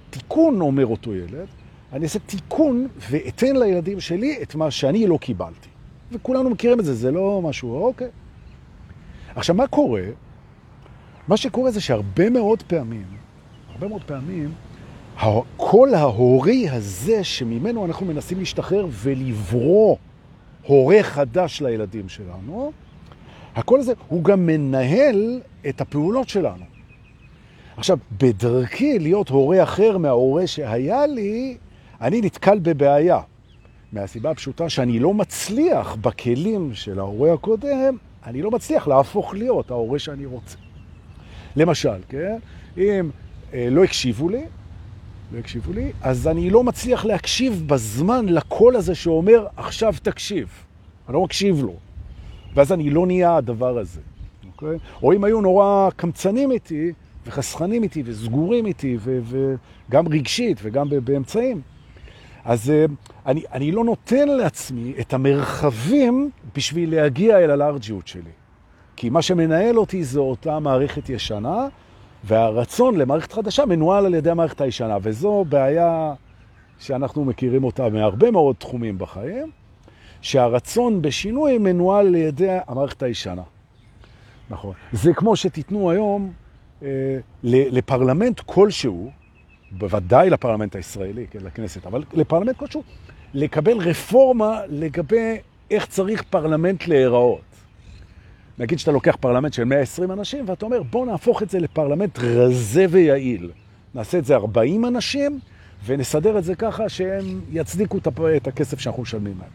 תיקון, 0.09 0.61
אומר 0.61 0.85
אותו 0.85 1.15
ילד, 1.15 1.47
אני 1.93 2.03
אעשה 2.03 2.19
תיקון 2.19 2.87
ואתן 3.09 3.55
לילדים 3.55 3.99
שלי 3.99 4.37
את 4.41 4.55
מה 4.55 4.71
שאני 4.71 5.07
לא 5.07 5.17
קיבלתי. 5.17 5.69
וכולנו 6.11 6.49
מכירים 6.49 6.79
את 6.79 6.85
זה, 6.85 6.93
זה 6.93 7.11
לא 7.11 7.41
משהו, 7.43 7.83
אוקיי. 7.83 8.07
עכשיו, 9.35 9.55
מה 9.55 9.67
קורה? 9.67 10.03
מה 11.27 11.37
שקורה 11.37 11.71
זה 11.71 11.81
שהרבה 11.81 12.29
מאוד 12.29 12.63
פעמים, 12.63 13.05
הרבה 13.69 13.87
מאוד 13.87 14.03
פעמים, 14.03 14.51
הקול 15.17 15.95
ההורי 15.95 16.69
הזה 16.69 17.23
שממנו 17.23 17.85
אנחנו 17.85 18.05
מנסים 18.05 18.39
להשתחרר 18.39 18.87
ולברוא 18.91 19.95
הורה 20.67 21.03
חדש 21.03 21.61
לילדים 21.61 22.09
שלנו, 22.09 22.71
הקול 23.55 23.79
הזה 23.79 23.93
הוא 24.07 24.23
גם 24.23 24.45
מנהל 24.45 25.41
את 25.69 25.81
הפעולות 25.81 26.29
שלנו. 26.29 26.65
עכשיו, 27.77 27.97
בדרכי 28.11 28.99
להיות 28.99 29.29
הורה 29.29 29.63
אחר 29.63 29.97
מההורה 29.97 30.47
שהיה 30.47 31.07
לי, 31.07 31.57
אני 32.01 32.21
נתקל 32.21 32.59
בבעיה. 32.59 33.19
מהסיבה 33.93 34.31
הפשוטה 34.31 34.69
שאני 34.69 34.99
לא 34.99 35.13
מצליח 35.13 35.95
בכלים 35.95 36.73
של 36.73 36.99
ההורה 36.99 37.33
הקודם, 37.33 37.97
אני 38.25 38.41
לא 38.41 38.51
מצליח 38.51 38.87
להפוך 38.87 39.33
להיות 39.33 39.71
ההורה 39.71 39.99
שאני 39.99 40.25
רוצה. 40.25 40.57
למשל, 41.55 41.99
כן? 42.09 42.37
אם 42.77 43.09
אה, 43.53 43.67
לא 43.71 43.83
הקשיבו 43.83 44.29
לי, 44.29 44.43
לא 45.31 45.39
הקשיבו 45.39 45.73
לי, 45.73 45.91
אז 46.01 46.27
אני 46.27 46.49
לא 46.49 46.63
מצליח 46.63 47.05
להקשיב 47.05 47.63
בזמן 47.67 48.25
לקול 48.25 48.75
הזה 48.75 48.95
שאומר, 48.95 49.45
עכשיו 49.57 49.93
תקשיב. 50.03 50.47
אני 51.07 51.13
לא 51.13 51.23
מקשיב 51.23 51.63
לו. 51.63 51.73
ואז 52.55 52.71
אני 52.71 52.89
לא 52.89 53.05
נהיה 53.05 53.35
הדבר 53.35 53.77
הזה. 53.77 54.01
אוקיי? 54.47 54.77
או 55.03 55.13
אם 55.13 55.23
היו 55.23 55.41
נורא 55.41 55.89
קמצנים 55.95 56.51
איתי, 56.51 56.93
וחסכנים 57.25 57.83
איתי, 57.83 58.03
וסגורים 58.05 58.65
איתי, 58.65 58.97
וגם 59.03 60.07
רגשית 60.07 60.59
וגם 60.61 60.87
באמצעים, 61.03 61.61
אז 62.45 62.69
אה, 62.69 62.85
אני, 63.25 63.43
אני 63.53 63.71
לא 63.71 63.83
נותן 63.83 64.27
לעצמי 64.27 64.93
את 64.99 65.13
המרחבים 65.13 66.29
בשביל 66.55 66.95
להגיע 66.95 67.39
אל 67.39 67.51
הלארג'יות 67.51 68.07
שלי. 68.07 68.31
כי 68.95 69.09
מה 69.09 69.21
שמנהל 69.21 69.77
אותי 69.77 70.03
זו 70.03 70.21
אותה 70.21 70.59
מערכת 70.59 71.09
ישנה, 71.09 71.67
והרצון 72.23 72.95
למערכת 72.95 73.31
חדשה 73.31 73.65
מנוהל 73.65 74.05
על 74.05 74.13
ידי 74.13 74.29
המערכת 74.29 74.61
הישנה, 74.61 74.97
וזו 75.01 75.45
בעיה 75.49 76.13
שאנחנו 76.79 77.25
מכירים 77.25 77.63
אותה 77.63 77.89
מהרבה 77.89 78.31
מאוד 78.31 78.55
תחומים 78.55 78.97
בחיים, 78.97 79.51
שהרצון 80.21 81.01
בשינוי 81.01 81.57
מנוהל 81.57 82.07
על 82.07 82.15
ידי 82.15 82.57
המערכת 82.67 83.03
הישנה. 83.03 83.41
נכון. 84.49 84.73
זה 84.91 85.13
כמו 85.13 85.35
שתיתנו 85.35 85.91
היום 85.91 86.31
אה, 86.83 87.17
לפרלמנט 87.43 88.39
כלשהו, 88.45 89.11
בוודאי 89.71 90.29
לפרלמנט 90.29 90.75
הישראלי, 90.75 91.27
כן, 91.31 91.39
לכנסת, 91.43 91.85
אבל 91.85 92.03
לפרלמנט 92.13 92.57
כלשהו, 92.57 92.83
לקבל 93.33 93.77
רפורמה 93.77 94.59
לגבי 94.69 95.37
איך 95.71 95.85
צריך 95.85 96.23
פרלמנט 96.23 96.87
להיראות. 96.87 97.56
נגיד 98.59 98.79
שאתה 98.79 98.91
לוקח 98.91 99.15
פרלמנט 99.19 99.53
של 99.53 99.63
120 99.63 100.11
אנשים, 100.11 100.45
ואתה 100.47 100.65
אומר, 100.65 100.83
בוא 100.83 101.05
נהפוך 101.05 101.43
את 101.43 101.49
זה 101.49 101.59
לפרלמנט 101.59 102.19
רזה 102.19 102.85
ויעיל. 102.89 103.51
נעשה 103.95 104.17
את 104.17 104.25
זה 104.25 104.35
40 104.35 104.85
אנשים, 104.85 105.39
ונסדר 105.85 106.37
את 106.37 106.43
זה 106.43 106.55
ככה 106.55 106.89
שהם 106.89 107.41
יצדיקו 107.51 107.97
את 108.37 108.47
הכסף 108.47 108.79
שאנחנו 108.79 109.01
משלמים 109.01 109.33
להם. 109.39 109.49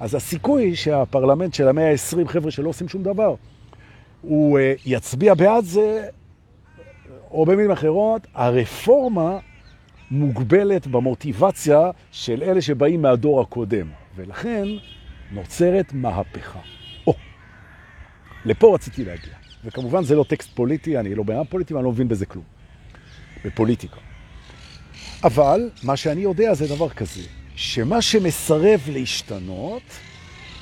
אז 0.00 0.14
הסיכוי 0.14 0.76
שהפרלמנט 0.76 1.54
של 1.54 1.68
ה-120 1.68 2.28
חבר'ה 2.28 2.50
שלא 2.50 2.68
עושים 2.68 2.88
שום 2.88 3.02
דבר, 3.02 3.34
הוא 4.22 4.58
אה, 4.58 4.62
יצביע 4.86 5.34
בעד 5.34 5.64
זה, 5.64 6.08
או 7.30 7.44
במילים 7.44 7.70
אחרות, 7.70 8.26
הרפורמה 8.34 9.38
מוגבלת 10.10 10.86
במוטיבציה 10.86 11.90
של 12.12 12.42
אלה 12.42 12.60
שבאים 12.60 13.02
מהדור 13.02 13.40
הקודם, 13.40 13.86
ולכן 14.16 14.64
נוצרת 15.32 15.92
מהפכה. 15.92 16.60
לפה 18.46 18.74
רציתי 18.74 19.04
להגיע. 19.04 19.34
וכמובן 19.64 20.04
זה 20.04 20.14
לא 20.14 20.24
טקסט 20.28 20.50
פוליטי, 20.54 20.98
אני 20.98 21.14
לא 21.14 21.22
בעיה 21.22 21.44
פוליטי 21.44 21.74
ואני 21.74 21.84
לא 21.84 21.92
מבין 21.92 22.08
בזה 22.08 22.26
כלום. 22.26 22.44
בפוליטיקה. 23.44 23.96
אבל 25.24 25.70
מה 25.82 25.96
שאני 25.96 26.20
יודע 26.20 26.54
זה 26.54 26.68
דבר 26.68 26.88
כזה, 26.88 27.22
שמה 27.56 28.02
שמסרב 28.02 28.80
להשתנות, 28.92 29.82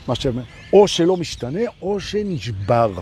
מה 0.09 0.15
ש... 0.15 0.27
או 0.73 0.89
שלא 0.89 1.17
משתנה 1.17 1.61
או 1.83 2.01
שנשבר. 2.01 2.93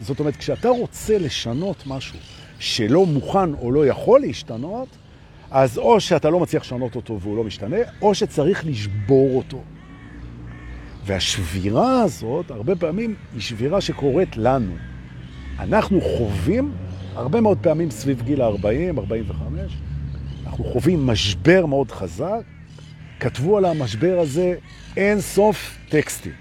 זאת 0.00 0.20
אומרת, 0.20 0.36
כשאתה 0.36 0.68
רוצה 0.68 1.18
לשנות 1.18 1.86
משהו 1.86 2.18
שלא 2.58 3.06
מוכן 3.06 3.54
או 3.54 3.72
לא 3.72 3.86
יכול 3.86 4.20
להשתנות, 4.20 4.88
אז 5.50 5.78
או 5.78 6.00
שאתה 6.00 6.30
לא 6.30 6.40
מצליח 6.40 6.62
לשנות 6.62 6.96
אותו 6.96 7.20
והוא 7.20 7.36
לא 7.36 7.44
משתנה, 7.44 7.76
או 8.02 8.14
שצריך 8.14 8.66
לשבור 8.66 9.36
אותו. 9.36 9.62
והשבירה 11.06 12.02
הזאת, 12.02 12.50
הרבה 12.50 12.76
פעמים, 12.76 13.14
היא 13.34 13.40
שבירה 13.40 13.80
שקורית 13.80 14.36
לנו. 14.36 14.72
אנחנו 15.58 16.00
חווים, 16.00 16.72
הרבה 17.14 17.40
מאוד 17.40 17.58
פעמים 17.62 17.90
סביב 17.90 18.22
גיל 18.22 18.42
ה-40, 18.42 18.98
45, 18.98 19.72
אנחנו 20.46 20.64
חווים 20.64 21.06
משבר 21.06 21.66
מאוד 21.66 21.90
חזק, 21.90 22.40
כתבו 23.20 23.58
על 23.58 23.64
המשבר 23.64 24.18
הזה 24.20 24.54
אין 24.96 25.20
סוף 25.20 25.78
טקסטים. 25.88 26.32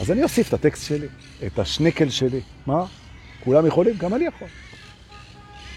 אז 0.00 0.10
אני 0.10 0.22
אוסיף 0.22 0.48
את 0.48 0.54
הטקסט 0.54 0.86
שלי, 0.86 1.06
את 1.46 1.58
השנקל 1.58 2.08
שלי. 2.08 2.40
מה? 2.66 2.84
כולם 3.44 3.66
יכולים? 3.66 3.94
גם 3.98 4.14
אני 4.14 4.24
יכול. 4.24 4.48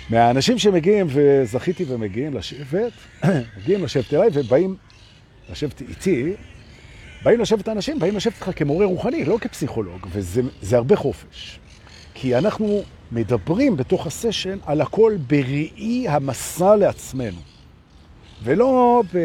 מהאנשים 0.09 0.59
שמגיעים, 0.59 1.07
וזכיתי 1.09 1.85
ומגיעים 1.87 2.33
לשבת, 2.33 2.91
מגיעים 3.57 3.83
לשבת 3.83 4.13
אליי 4.13 4.29
ובאים 4.33 4.75
לשבת 5.51 5.81
איתי, 5.81 6.33
באים 7.23 7.39
לשבת 7.39 7.69
אנשים, 7.69 7.99
באים 7.99 8.15
לשבת 8.15 8.33
איתך 8.33 8.49
כמורה 8.55 8.85
רוחני, 8.85 9.25
לא 9.25 9.37
כפסיכולוג, 9.41 10.07
וזה 10.11 10.77
הרבה 10.77 10.95
חופש. 10.95 11.59
כי 12.13 12.37
אנחנו 12.37 12.81
מדברים 13.11 13.77
בתוך 13.77 14.07
הסשן 14.07 14.57
על 14.65 14.81
הכל 14.81 15.17
בראי 15.27 16.05
המסע 16.07 16.75
לעצמנו, 16.75 17.39
ולא, 18.43 19.03
ב... 19.13 19.17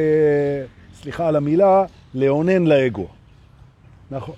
סליחה 1.02 1.28
על 1.28 1.36
המילה, 1.36 1.84
לאונן 2.14 2.66
לאגו. 2.66 3.06
נכון. 4.10 4.34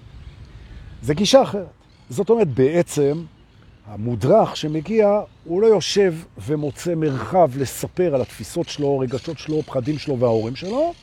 זה 1.02 1.14
גישה 1.14 1.42
אחרת. 1.42 1.66
זאת 2.10 2.30
אומרת, 2.30 2.48
בעצם, 2.48 3.24
המודרך 3.86 4.56
שמגיע, 4.56 5.20
הוא 5.44 5.62
לא 5.62 5.66
יושב 5.66 6.14
ומוצא 6.38 6.94
מרחב 6.94 7.50
לספר 7.58 8.14
על 8.14 8.20
התפיסות 8.20 8.68
שלו, 8.68 8.98
רגשות 8.98 9.38
שלו, 9.38 9.62
פחדים 9.62 9.98
שלו 9.98 10.18
וההורים 10.18 10.56
שלו, 10.56 10.94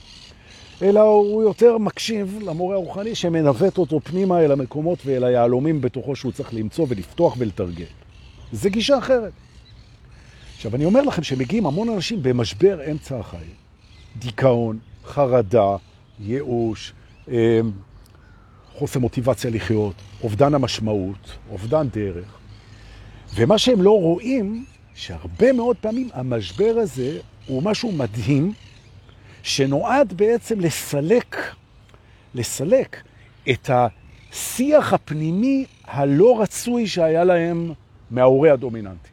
אלא 0.81 0.99
הוא 0.99 1.43
יותר 1.43 1.77
מקשיב 1.77 2.39
למורה 2.45 2.75
הרוחני 2.75 3.15
שמנווט 3.15 3.77
אותו 3.77 3.99
פנימה 4.03 4.39
אל 4.39 4.51
המקומות 4.51 4.99
ואל 5.05 5.23
היעלומים 5.23 5.81
בתוכו 5.81 6.15
שהוא 6.15 6.31
צריך 6.31 6.53
למצוא 6.53 6.85
ולפתוח 6.89 7.35
ולתרגל. 7.37 7.85
זה 8.51 8.69
גישה 8.69 8.97
אחרת. 8.97 9.31
עכשיו, 10.55 10.75
אני 10.75 10.85
אומר 10.85 11.01
לכם 11.01 11.23
שמגיעים 11.23 11.65
המון 11.65 11.89
אנשים 11.89 12.23
במשבר 12.23 12.91
אמצע 12.91 13.19
החיים. 13.19 13.53
דיכאון, 14.19 14.79
חרדה, 15.05 15.75
ייאוש, 16.19 16.93
אמ, 17.27 17.33
חוסר 18.77 18.99
מוטיבציה 18.99 19.51
לחיות, 19.51 19.93
אובדן 20.23 20.53
המשמעות, 20.53 21.37
אובדן 21.51 21.87
דרך. 21.93 22.37
ומה 23.35 23.57
שהם 23.57 23.81
לא 23.81 23.99
רואים, 24.01 24.65
שהרבה 24.95 25.53
מאוד 25.53 25.77
פעמים 25.81 26.09
המשבר 26.13 26.75
הזה 26.77 27.19
הוא 27.47 27.63
משהו 27.63 27.91
מדהים, 27.91 28.53
שנועד 29.47 30.13
בעצם 30.13 30.59
לסלק, 30.59 31.37
לסלק 32.35 33.01
את 33.49 33.69
השיח 33.69 34.93
הפנימי 34.93 35.65
הלא 35.85 36.41
רצוי 36.41 36.87
שהיה 36.87 37.23
להם 37.23 37.73
מההורה 38.11 38.53
הדומיננטי. 38.53 39.09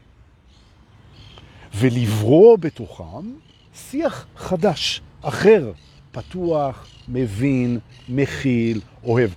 ולברוא 1.74 2.58
בתוכם 2.58 3.30
שיח 3.74 4.26
חדש, 4.36 5.00
אחר, 5.22 5.72
פתוח, 6.12 6.86
מבין, 7.08 7.78
מכיל, 8.08 8.80
אוהב. 9.04 9.30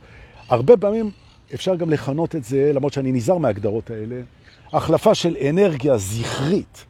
הרבה 0.50 0.78
פעמים 0.78 1.12
אפשר 1.54 1.76
גם 1.76 1.90
לכנות 1.90 2.36
את 2.36 2.44
זה, 2.44 2.72
למרות 2.74 2.94
שאני 2.94 3.12
נזהר 3.12 3.38
מההגדרות 3.38 3.90
האלה, 3.90 4.22
החלפה 4.74 5.16
של 5.16 5.38
אנרגיה 5.50 5.98
זכרית 5.98 6.86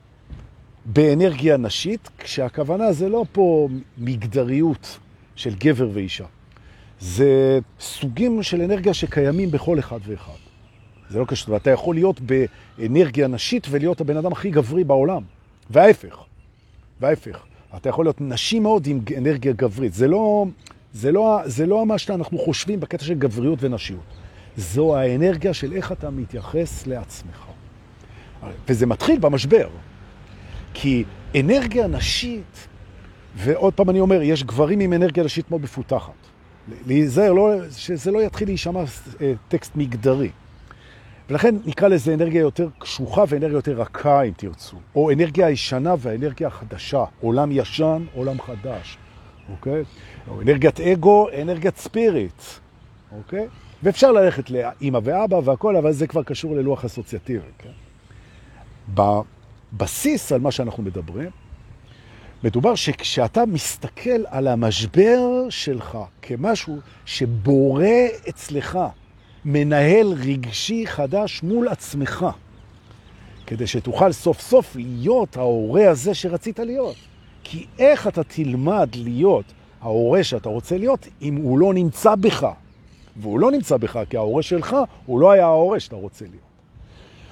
באנרגיה 0.87 1.57
נשית, 1.57 2.09
כשהכוונה 2.17 2.91
זה 2.91 3.09
לא 3.09 3.25
פה 3.31 3.67
מגדריות 3.97 4.99
של 5.35 5.55
גבר 5.55 5.89
ואישה. 5.93 6.25
זה 6.99 7.59
סוגים 7.79 8.43
של 8.43 8.61
אנרגיה 8.61 8.93
שקיימים 8.93 9.51
בכל 9.51 9.79
אחד 9.79 9.99
ואחד. 10.07 10.31
זה 11.09 11.19
לא 11.19 11.25
קשור, 11.25 11.53
ואתה 11.53 11.71
יכול 11.71 11.95
להיות 11.95 12.19
באנרגיה 12.21 13.27
נשית 13.27 13.67
ולהיות 13.69 14.01
הבן 14.01 14.17
אדם 14.17 14.31
הכי 14.31 14.49
גברי 14.49 14.83
בעולם. 14.83 15.21
וההפך, 15.69 16.17
וההפך. 17.01 17.39
אתה 17.75 17.89
יכול 17.89 18.05
להיות 18.05 18.21
נשי 18.21 18.59
מאוד 18.59 18.87
עם 18.87 18.99
אנרגיה 19.17 19.53
גברית. 19.53 19.93
זה 19.93 20.07
לא, 20.07 20.45
זה 20.93 21.11
לא, 21.11 21.39
זה 21.45 21.65
לא 21.65 21.85
מה 21.85 21.97
שאנחנו 21.97 22.37
חושבים 22.37 22.79
בקטע 22.79 23.05
של 23.05 23.13
גבריות 23.13 23.63
ונשיות. 23.63 24.03
זו 24.57 24.97
האנרגיה 24.97 25.53
של 25.53 25.73
איך 25.73 25.91
אתה 25.91 26.09
מתייחס 26.09 26.87
לעצמך. 26.87 27.45
וזה 28.69 28.85
מתחיל 28.85 29.19
במשבר. 29.19 29.67
כי 30.81 31.03
אנרגיה 31.39 31.87
נשית, 31.87 32.67
ועוד 33.35 33.73
פעם 33.73 33.89
אני 33.89 33.99
אומר, 33.99 34.21
יש 34.21 34.43
גברים 34.43 34.79
עם 34.79 34.93
אנרגיה 34.93 35.23
נשית 35.23 35.49
מאוד 35.49 35.61
מפותחת. 35.61 36.13
להיזהר, 36.87 37.33
לא, 37.33 37.51
שזה 37.71 38.11
לא 38.11 38.19
יתחיל 38.19 38.47
להישמע 38.47 38.83
אה, 39.21 39.33
טקסט 39.47 39.75
מגדרי. 39.75 40.29
ולכן 41.29 41.55
נקרא 41.65 41.87
לזה 41.87 42.13
אנרגיה 42.13 42.41
יותר 42.41 42.67
קשוחה 42.79 43.23
ואנרגיה 43.27 43.55
יותר 43.55 43.71
רכה, 43.71 44.21
אם 44.21 44.31
תרצו. 44.37 44.77
או 44.95 45.11
אנרגיה 45.11 45.47
הישנה 45.47 45.95
והאנרגיה 45.99 46.47
החדשה. 46.47 47.03
עולם 47.21 47.51
ישן, 47.51 48.05
עולם 48.13 48.41
חדש. 48.41 48.97
אוקיי? 49.49 49.83
או 50.27 50.41
אנרגיית 50.41 50.79
אגו, 50.79 51.27
אנרגיית 51.41 51.77
ספיריט. 51.77 52.41
אוקיי? 53.17 53.47
ואפשר 53.83 54.11
ללכת 54.11 54.49
לאמא 54.49 54.99
ואבא 55.03 55.35
והכל, 55.43 55.75
אבל 55.75 55.91
זה 55.91 56.07
כבר 56.07 56.23
קשור 56.23 56.55
ללוח 56.55 56.85
אסוציאטיבי. 56.85 57.45
כן? 57.57 57.69
בבסיס 59.73 60.31
על 60.31 60.41
מה 60.41 60.51
שאנחנו 60.51 60.83
מדברים, 60.83 61.29
מדובר 62.43 62.75
שכשאתה 62.75 63.45
מסתכל 63.45 64.25
על 64.25 64.47
המשבר 64.47 65.19
שלך 65.49 65.97
כמשהו 66.21 66.79
שבורא 67.05 67.85
אצלך, 68.29 68.79
מנהל 69.45 70.13
רגשי 70.13 70.87
חדש 70.87 71.43
מול 71.43 71.67
עצמך, 71.67 72.25
כדי 73.47 73.67
שתוכל 73.67 74.11
סוף 74.11 74.41
סוף 74.41 74.75
להיות 74.75 75.37
ההורה 75.37 75.89
הזה 75.89 76.13
שרצית 76.13 76.59
להיות. 76.59 76.95
כי 77.43 77.65
איך 77.79 78.07
אתה 78.07 78.23
תלמד 78.23 78.89
להיות 78.95 79.45
ההורה 79.81 80.23
שאתה 80.23 80.49
רוצה 80.49 80.77
להיות 80.77 81.07
אם 81.21 81.35
הוא 81.35 81.59
לא 81.59 81.73
נמצא 81.73 82.15
בך? 82.15 82.47
והוא 83.17 83.39
לא 83.39 83.51
נמצא 83.51 83.77
בך 83.77 83.99
כי 84.09 84.17
ההורה 84.17 84.43
שלך 84.43 84.75
הוא 85.05 85.19
לא 85.19 85.31
היה 85.31 85.45
ההורה 85.45 85.79
שאתה 85.79 85.95
רוצה 85.95 86.25
להיות. 86.25 86.46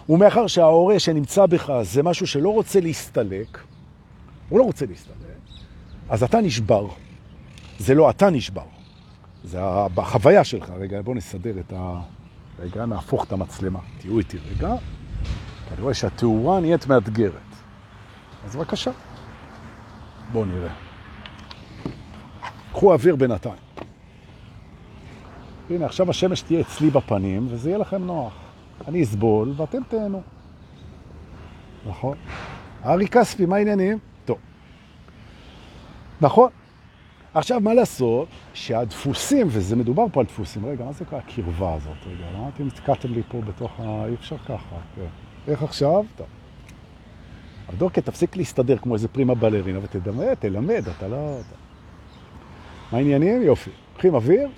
ומאחר 0.09 0.47
שההורה 0.47 0.99
שנמצא 0.99 1.45
בך 1.45 1.71
זה 1.81 2.03
משהו 2.03 2.27
שלא 2.27 2.49
רוצה 2.49 2.79
להסתלק, 2.79 3.59
הוא 4.49 4.59
לא 4.59 4.63
רוצה 4.63 4.85
להסתלק, 4.85 5.15
אז 6.09 6.23
אתה 6.23 6.41
נשבר. 6.41 6.87
זה 7.79 7.95
לא 7.95 8.09
אתה 8.09 8.29
נשבר. 8.29 8.65
זה 9.43 9.59
בחוויה 9.93 10.43
שלך. 10.43 10.69
רגע, 10.69 11.01
בוא 11.01 11.15
נסדר 11.15 11.59
את 11.59 11.73
ה... 11.73 12.01
רגע, 12.59 12.85
נהפוך 12.85 13.23
את 13.23 13.31
המצלמה. 13.31 13.79
תהיו 13.97 14.19
איתי 14.19 14.37
רגע. 14.37 14.75
אני 15.71 15.81
רואה 15.81 15.93
שהתאורה 15.93 16.59
נהיית 16.59 16.87
מאתגרת. 16.87 17.31
אז 18.45 18.55
בבקשה. 18.55 18.91
בואו 20.31 20.45
נראה. 20.45 20.73
קחו 22.71 22.93
אוויר 22.93 23.15
בינתיים. 23.15 23.55
הנה, 25.69 25.85
עכשיו 25.85 26.09
השמש 26.09 26.41
תהיה 26.41 26.61
אצלי 26.61 26.89
בפנים, 26.89 27.47
וזה 27.49 27.69
יהיה 27.69 27.77
לכם 27.77 28.05
נוח. 28.05 28.33
אני 28.87 29.03
אסבול 29.03 29.53
ואתם 29.57 29.81
תהנו. 29.87 30.21
נכון? 31.87 32.17
ארי 32.85 33.07
כספי, 33.07 33.45
מה 33.45 33.55
העניינים? 33.55 33.97
טוב. 34.25 34.37
נכון. 36.21 36.49
עכשיו, 37.33 37.59
מה 37.59 37.73
לעשות? 37.73 38.27
שהדפוסים, 38.53 39.47
וזה 39.49 39.75
מדובר 39.75 40.05
פה 40.11 40.19
על 40.19 40.25
דפוסים, 40.25 40.65
רגע, 40.65 40.85
מה 40.85 40.91
זה 40.91 41.05
כל 41.05 41.15
הקרבה 41.15 41.73
הזאת? 41.73 41.97
רגע, 42.05 42.25
למה 42.35 42.49
אתם 42.49 42.65
נתקעתם 42.67 43.13
לי 43.13 43.21
פה 43.29 43.41
בתוך 43.41 43.79
ה... 43.79 44.05
אי 44.05 44.13
אפשר 44.13 44.37
ככה. 44.37 44.75
כן. 44.95 45.07
איך 45.47 45.63
עכשיו? 45.63 46.03
טוב. 46.15 46.27
דורקה, 47.77 48.01
תפסיק 48.01 48.37
להסתדר 48.37 48.77
כמו 48.77 48.93
איזה 48.93 49.07
פרימה 49.07 49.35
בלרינה 49.35 49.79
ותדמה, 49.81 50.35
תלמד, 50.39 50.83
אתה 50.97 51.07
לא... 51.07 51.37
מה 52.91 52.97
העניינים? 52.97 53.41
יופי. 53.41 53.69
קחים 53.97 54.15
אוויר, 54.15 54.49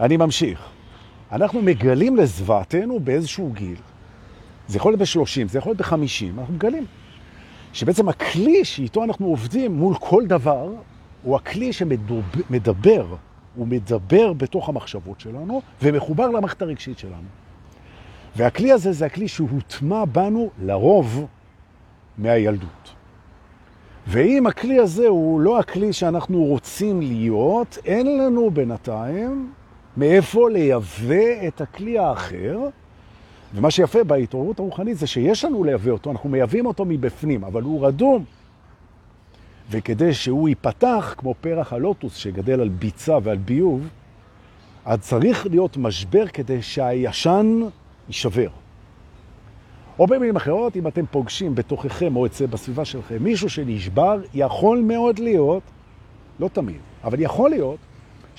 אני 0.00 0.16
ממשיך. 0.16 0.68
אנחנו 1.32 1.62
מגלים 1.62 2.16
לזוועתנו 2.16 3.00
באיזשהו 3.00 3.50
גיל, 3.52 3.76
זה 4.68 4.76
יכול 4.76 4.92
להיות 4.92 5.00
ב-30, 5.00 5.48
זה 5.48 5.58
יכול 5.58 5.70
להיות 5.70 5.80
ב-50, 5.80 6.38
אנחנו 6.38 6.54
מגלים 6.54 6.84
שבעצם 7.72 8.08
הכלי 8.08 8.64
שאיתו 8.64 9.04
אנחנו 9.04 9.26
עובדים 9.26 9.72
מול 9.72 9.94
כל 9.94 10.26
דבר, 10.26 10.72
הוא 11.22 11.36
הכלי 11.36 11.72
שמדבר, 11.72 13.06
הוא 13.54 13.66
מדבר 13.66 14.32
בתוך 14.32 14.68
המחשבות 14.68 15.20
שלנו 15.20 15.62
ומחובר 15.82 16.28
למערכת 16.30 16.62
הרגשית 16.62 16.98
שלנו. 16.98 17.28
והכלי 18.36 18.72
הזה 18.72 18.92
זה 18.92 19.06
הכלי 19.06 19.28
שהוטמע 19.28 20.04
בנו 20.04 20.50
לרוב 20.62 21.26
מהילדות. 22.18 22.94
ואם 24.06 24.46
הכלי 24.46 24.78
הזה 24.78 25.08
הוא 25.08 25.40
לא 25.40 25.58
הכלי 25.58 25.92
שאנחנו 25.92 26.44
רוצים 26.44 27.00
להיות, 27.00 27.78
אין 27.84 28.18
לנו 28.18 28.50
בינתיים 28.50 29.52
מאיפה 29.96 30.50
לייבא 30.50 31.46
את 31.48 31.60
הכלי 31.60 31.98
האחר, 31.98 32.58
ומה 33.54 33.70
שיפה 33.70 34.04
בהתעוררות 34.04 34.58
הרוחנית 34.58 34.98
זה 34.98 35.06
שיש 35.06 35.44
לנו 35.44 35.64
לייבא 35.64 35.90
אותו, 35.90 36.10
אנחנו 36.10 36.28
מייבאים 36.28 36.66
אותו 36.66 36.84
מבפנים, 36.84 37.44
אבל 37.44 37.62
הוא 37.62 37.86
רדום. 37.86 38.24
וכדי 39.70 40.14
שהוא 40.14 40.48
ייפתח 40.48 41.14
כמו 41.18 41.34
פרח 41.40 41.72
הלוטוס 41.72 42.16
שגדל 42.16 42.60
על 42.60 42.68
ביצה 42.68 43.18
ועל 43.22 43.36
ביוב, 43.36 43.88
אז 44.84 44.98
צריך 45.00 45.46
להיות 45.46 45.76
משבר 45.76 46.26
כדי 46.26 46.62
שהישן 46.62 47.60
יישבר. 48.08 48.48
או 49.98 50.06
במילים 50.06 50.36
אחרות, 50.36 50.76
אם 50.76 50.86
אתם 50.86 51.06
פוגשים 51.10 51.54
בתוככם 51.54 52.16
או 52.16 52.26
אצל 52.26 52.46
בסביבה 52.46 52.84
שלכם 52.84 53.16
מישהו 53.20 53.50
שנשבר, 53.50 54.20
יכול 54.34 54.80
מאוד 54.80 55.18
להיות, 55.18 55.62
לא 56.40 56.48
תמיד, 56.52 56.80
אבל 57.04 57.20
יכול 57.20 57.50
להיות 57.50 57.78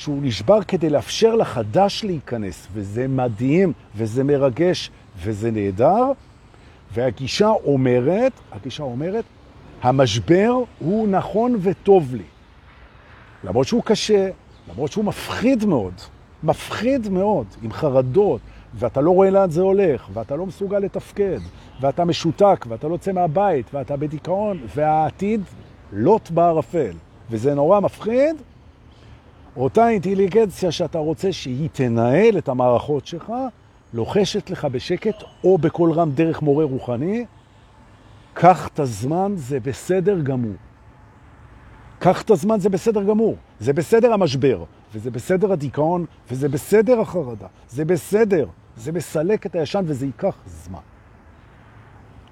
שהוא 0.01 0.19
נשבר 0.21 0.63
כדי 0.63 0.89
לאפשר 0.89 1.35
לחדש 1.35 2.03
להיכנס, 2.03 2.67
וזה 2.73 3.07
מדהים, 3.07 3.73
וזה 3.95 4.23
מרגש, 4.23 4.91
וזה 5.17 5.51
נהדר. 5.51 6.11
והגישה 6.93 7.47
אומרת, 7.47 8.31
הגישה 8.51 8.83
אומרת, 8.83 9.23
המשבר 9.81 10.53
הוא 10.79 11.07
נכון 11.07 11.55
וטוב 11.61 12.15
לי. 12.15 12.23
למרות 13.43 13.67
שהוא 13.67 13.83
קשה, 13.83 14.29
למרות 14.71 14.91
שהוא 14.91 15.05
מפחיד 15.05 15.65
מאוד, 15.65 15.93
מפחיד 16.43 17.09
מאוד, 17.09 17.45
עם 17.61 17.71
חרדות, 17.73 18.41
ואתה 18.73 19.01
לא 19.01 19.11
רואה 19.11 19.29
לאן 19.29 19.49
זה 19.49 19.61
הולך, 19.61 20.07
ואתה 20.13 20.35
לא 20.35 20.45
מסוגל 20.45 20.79
לתפקד, 20.79 21.39
ואתה 21.81 22.05
משותק, 22.05 22.65
ואתה 22.69 22.87
לא 22.87 22.93
יוצא 22.93 23.11
מהבית, 23.11 23.65
ואתה 23.73 23.97
בדיכאון, 23.97 24.59
והעתיד 24.75 25.41
לוט 25.91 26.29
בערפל. 26.29 26.93
וזה 27.31 27.53
נורא 27.53 27.79
מפחיד. 27.79 28.35
אותה 29.57 29.89
אינטליגנציה 29.89 30.71
שאתה 30.71 30.97
רוצה 30.97 31.33
שהיא 31.33 31.69
תנהל 31.73 32.37
את 32.37 32.49
המערכות 32.49 33.05
שלך, 33.07 33.33
לוחשת 33.93 34.49
לך 34.49 34.65
בשקט 34.65 35.23
או 35.43 35.57
בכל 35.57 35.91
רם 35.91 36.11
דרך 36.11 36.41
מורה 36.41 36.65
רוחני, 36.65 37.25
קח 38.33 38.67
את 38.67 38.79
הזמן, 38.79 39.33
זה 39.35 39.59
בסדר 39.59 40.21
גמור. 40.21 40.55
קח 41.99 42.21
את 42.21 42.29
הזמן, 42.29 42.59
זה 42.59 42.69
בסדר 42.69 43.03
גמור. 43.03 43.35
זה 43.59 43.73
בסדר 43.73 44.13
המשבר, 44.13 44.63
וזה 44.93 45.11
בסדר 45.11 45.51
הדיכאון, 45.51 46.05
וזה 46.31 46.49
בסדר 46.49 46.99
החרדה. 46.99 47.47
זה 47.69 47.85
בסדר. 47.85 48.45
זה 48.77 48.91
מסלק 48.91 49.45
את 49.45 49.55
הישן 49.55 49.83
וזה 49.87 50.05
ייקח 50.05 50.35
זמן. 50.45 50.79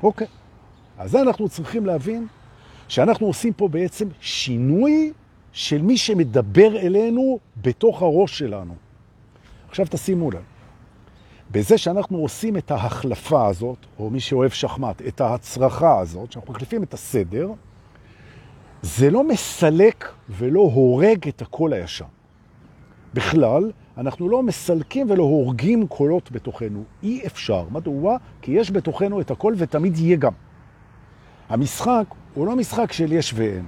אוקיי. 0.04 0.28
אז 0.98 1.16
אנחנו 1.16 1.50
צריכים 1.50 1.86
להבין 1.86 2.28
שאנחנו 2.88 3.28
עושים 3.28 3.54
פה 3.54 3.68
בעצם 3.68 4.08
שינוי 4.20 5.14
של 5.52 5.82
מי 5.82 5.98
שמדבר 5.98 6.78
אלינו 6.78 7.40
בתוך 7.62 8.02
הראש 8.02 8.40
שלנו. 8.40 8.76
עכשיו 9.70 9.86
תשימו 9.90 10.32
לב. 10.32 10.44
בזה 11.52 11.78
שאנחנו 11.78 12.18
עושים 12.18 12.58
את 12.58 12.72
ההחלפה 12.72 13.48
הזאת, 13.48 13.78
או 14.00 14.10
מי 14.10 14.20
שאוהב 14.20 14.52
שחמט, 14.52 15.02
את 15.08 15.22
ההצרחה 15.22 16.00
הזאת, 16.00 16.32
שאנחנו 16.32 16.54
מחליפים 16.54 16.84
את 16.84 16.94
הסדר, 16.94 17.52
זה 18.82 19.10
לא 19.10 19.24
מסלק 19.24 20.10
ולא 20.30 20.60
הורג 20.60 21.28
את 21.28 21.42
הקול 21.42 21.74
הישן. 21.74 22.06
בכלל, 23.14 23.72
אנחנו 23.98 24.30
לא 24.30 24.44
מסלקים 24.44 25.10
ולא 25.10 25.24
הורגים 25.24 25.88
קולות 25.88 26.32
בתוכנו. 26.32 26.84
אי 27.04 27.22
אפשר. 27.26 27.66
מדוע? 27.72 28.18
כי 28.42 28.52
יש 28.52 28.72
בתוכנו 28.72 29.22
את 29.22 29.32
הכל 29.32 29.54
ותמיד 29.58 29.98
יהיה 29.98 30.18
גם. 30.18 30.34
המשחק 31.50 32.06
הוא 32.34 32.48
לא 32.48 32.56
משחק 32.56 32.92
של 32.92 33.12
יש 33.12 33.34
ואין. 33.36 33.66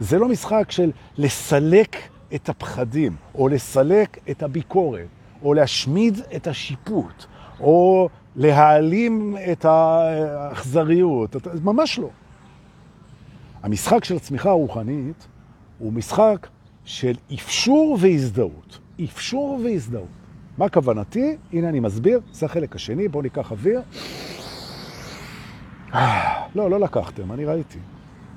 זה 0.00 0.18
לא 0.18 0.28
משחק 0.28 0.70
של 0.70 0.90
לסלק 1.18 1.96
את 2.34 2.48
הפחדים, 2.48 3.16
או 3.34 3.48
לסלק 3.48 4.18
את 4.30 4.42
הביקורת, 4.42 5.06
או 5.42 5.54
להשמיד 5.54 6.20
את 6.36 6.46
השיפוט, 6.46 7.24
או 7.60 8.08
להעלים 8.36 9.36
את 9.52 9.64
האכזריות. 9.64 11.36
ממש 11.62 11.98
לא. 11.98 12.10
המשחק 13.62 14.04
של 14.04 14.16
הצמיחה 14.16 14.48
הרוחנית 14.48 15.26
הוא 15.78 15.92
משחק 15.92 16.46
של 16.84 17.14
אפשור 17.34 17.98
והזדהות. 18.00 18.78
אפשור 19.04 19.60
והזדהות. 19.64 20.08
מה 20.58 20.68
כוונתי? 20.68 21.36
הנה 21.52 21.68
אני 21.68 21.80
מסביר, 21.80 22.20
זה 22.32 22.46
החלק 22.46 22.76
השני, 22.76 23.08
בואו 23.08 23.22
ניקח 23.22 23.52
אוויר. 23.52 23.80
לא, 26.54 26.70
לא 26.70 26.80
לקחתם, 26.80 27.32
אני 27.32 27.44
ראיתי. 27.44 27.78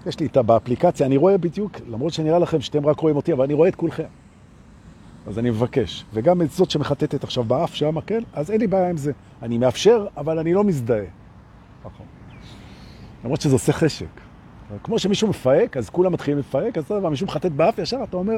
יש 0.07 0.19
לי 0.19 0.23
איתה 0.23 0.41
באפליקציה, 0.41 1.05
אני 1.05 1.17
רואה 1.17 1.37
בדיוק, 1.37 1.79
למרות 1.87 2.13
שנראה 2.13 2.39
לכם 2.39 2.61
שאתם 2.61 2.85
רק 2.85 2.99
רואים 2.99 3.15
אותי, 3.15 3.33
אבל 3.33 3.43
אני 3.43 3.53
רואה 3.53 3.69
את 3.69 3.75
כולכם. 3.75 4.03
אז 5.27 5.39
אני 5.39 5.49
מבקש. 5.49 6.05
וגם 6.13 6.41
את 6.41 6.51
זאת 6.51 6.71
שמחטטת 6.71 7.23
עכשיו 7.23 7.43
באף 7.43 7.73
שם, 7.73 8.01
כן? 8.01 8.23
אז 8.33 8.51
אין 8.51 8.59
לי 8.59 8.67
בעיה 8.67 8.89
עם 8.89 8.97
זה. 8.97 9.11
אני 9.41 9.57
מאפשר, 9.57 10.07
אבל 10.17 10.39
אני 10.39 10.53
לא 10.53 10.63
מזדהה. 10.63 11.05
נכון. 11.85 12.05
למרות 13.23 13.41
שזה 13.41 13.55
עושה 13.55 13.73
חשק. 13.73 14.07
כמו 14.83 14.99
שמישהו 14.99 15.27
מפהק, 15.27 15.77
אז 15.77 15.89
כולם 15.89 16.13
מתחילים 16.13 16.39
לפהק, 16.39 16.77
אז 16.77 16.91
מישהו 17.09 17.27
מחטט 17.27 17.51
באף 17.51 17.79
ישר, 17.79 18.03
אתה 18.03 18.17
אומר, 18.17 18.37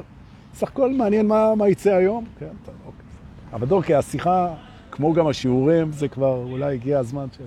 סך 0.54 0.68
הכל 0.68 0.94
מעניין 0.94 1.28
מה, 1.28 1.56
מה 1.56 1.70
יצא 1.70 1.94
היום. 1.94 2.26
כן, 2.40 2.46
טוב, 2.66 2.76
אוקיי. 2.86 3.06
אבל 3.54 3.68
דורקי, 3.68 3.96
השיחה, 3.96 4.54
כמו 4.92 5.14
גם 5.14 5.28
השיעורים, 5.28 5.92
זה 5.92 6.08
כבר 6.08 6.44
אולי 6.44 6.74
הגיע 6.74 7.00
הזמן 7.00 7.28
של... 7.38 7.44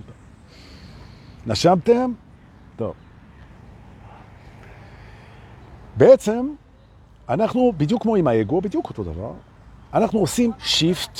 נשמתם? 1.46 2.12
טוב. 2.76 2.94
בעצם, 5.96 6.48
אנחנו, 7.28 7.72
בדיוק 7.76 8.02
כמו 8.02 8.16
עם 8.16 8.26
האגו, 8.26 8.60
בדיוק 8.60 8.88
אותו 8.88 9.04
דבר, 9.04 9.32
אנחנו 9.94 10.18
עושים 10.18 10.52
שיפט, 10.58 11.18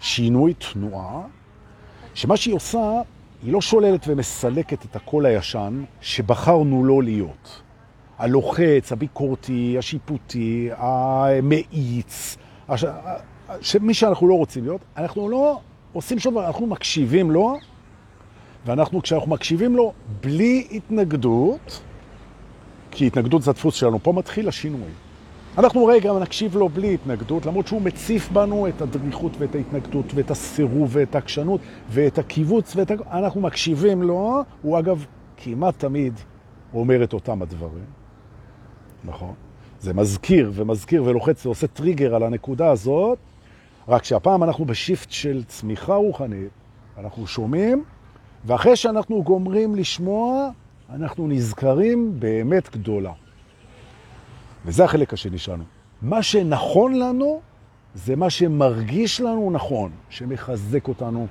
שינוי 0.00 0.54
תנועה, 0.54 1.22
שמה 2.14 2.36
שהיא 2.36 2.54
עושה, 2.54 3.00
היא 3.42 3.52
לא 3.52 3.60
שוללת 3.60 4.04
ומסלקת 4.08 4.84
את 4.84 4.96
הקול 4.96 5.26
הישן 5.26 5.84
שבחרנו 6.00 6.84
לא 6.84 7.02
להיות. 7.02 7.62
הלוחץ, 8.18 8.92
הביקורתי, 8.92 9.76
השיפוטי, 9.78 10.70
המאיץ, 10.76 12.36
הש... 12.68 12.84
מי 13.80 13.94
שאנחנו 13.94 14.28
לא 14.28 14.34
רוצים 14.34 14.64
להיות, 14.64 14.80
אנחנו 14.96 15.28
לא 15.28 15.60
עושים 15.92 16.18
שום 16.18 16.34
דבר, 16.34 16.46
אנחנו 16.46 16.66
מקשיבים 16.66 17.30
לו, 17.30 17.56
ואנחנו, 18.66 19.02
כשאנחנו 19.02 19.30
מקשיבים 19.30 19.76
לו 19.76 19.92
בלי 20.20 20.66
התנגדות, 20.70 21.80
כי 22.90 23.06
התנגדות 23.06 23.42
זה 23.42 23.50
הדפוס 23.50 23.74
שלנו, 23.74 24.02
פה 24.02 24.12
מתחיל 24.12 24.48
השינוי. 24.48 24.88
אנחנו 25.58 25.86
רגע 25.86 26.12
נקשיב 26.12 26.56
לו 26.56 26.68
בלי 26.68 26.94
התנגדות, 26.94 27.46
למרות 27.46 27.66
שהוא 27.66 27.82
מציף 27.82 28.30
בנו 28.30 28.68
את 28.68 28.82
הדריכות 28.82 29.32
ואת 29.38 29.54
ההתנגדות 29.54 30.06
ואת 30.14 30.30
הסירוב 30.30 30.90
ואת 30.92 31.14
העקשנות 31.14 31.60
ואת 31.90 32.18
הקיבוץ, 32.18 32.76
ואת... 32.76 32.90
אנחנו 32.90 33.40
מקשיבים 33.40 34.02
לו, 34.02 34.42
הוא 34.62 34.78
אגב 34.78 35.06
כמעט 35.36 35.78
תמיד 35.78 36.12
אומר 36.74 37.04
את 37.04 37.12
אותם 37.12 37.42
הדברים. 37.42 37.84
נכון? 39.04 39.34
זה 39.80 39.94
מזכיר 39.94 40.52
ומזכיר 40.54 41.04
ולוחץ 41.04 41.46
ועושה 41.46 41.66
טריגר 41.66 42.14
על 42.14 42.22
הנקודה 42.22 42.70
הזאת, 42.70 43.18
רק 43.88 44.04
שהפעם 44.04 44.42
אנחנו 44.42 44.64
בשיפט 44.64 45.10
של 45.10 45.44
צמיחה 45.44 45.94
רוחנית, 45.94 46.50
אנחנו 46.98 47.26
שומעים, 47.26 47.84
ואחרי 48.44 48.76
שאנחנו 48.76 49.22
גומרים 49.22 49.74
לשמוע, 49.74 50.50
אנחנו 50.94 51.28
נזכרים 51.28 52.20
באמת 52.20 52.70
גדולה. 52.70 53.12
וזה 54.66 54.84
החלק 54.84 55.12
השני 55.12 55.38
שלנו. 55.38 55.64
מה 56.02 56.22
שנכון 56.22 56.94
לנו, 56.94 57.40
זה 57.94 58.16
מה 58.16 58.30
שמרגיש 58.30 59.20
לנו 59.20 59.50
נכון, 59.50 59.90
שמחזק 60.08 60.88
אותנו, 60.88 61.26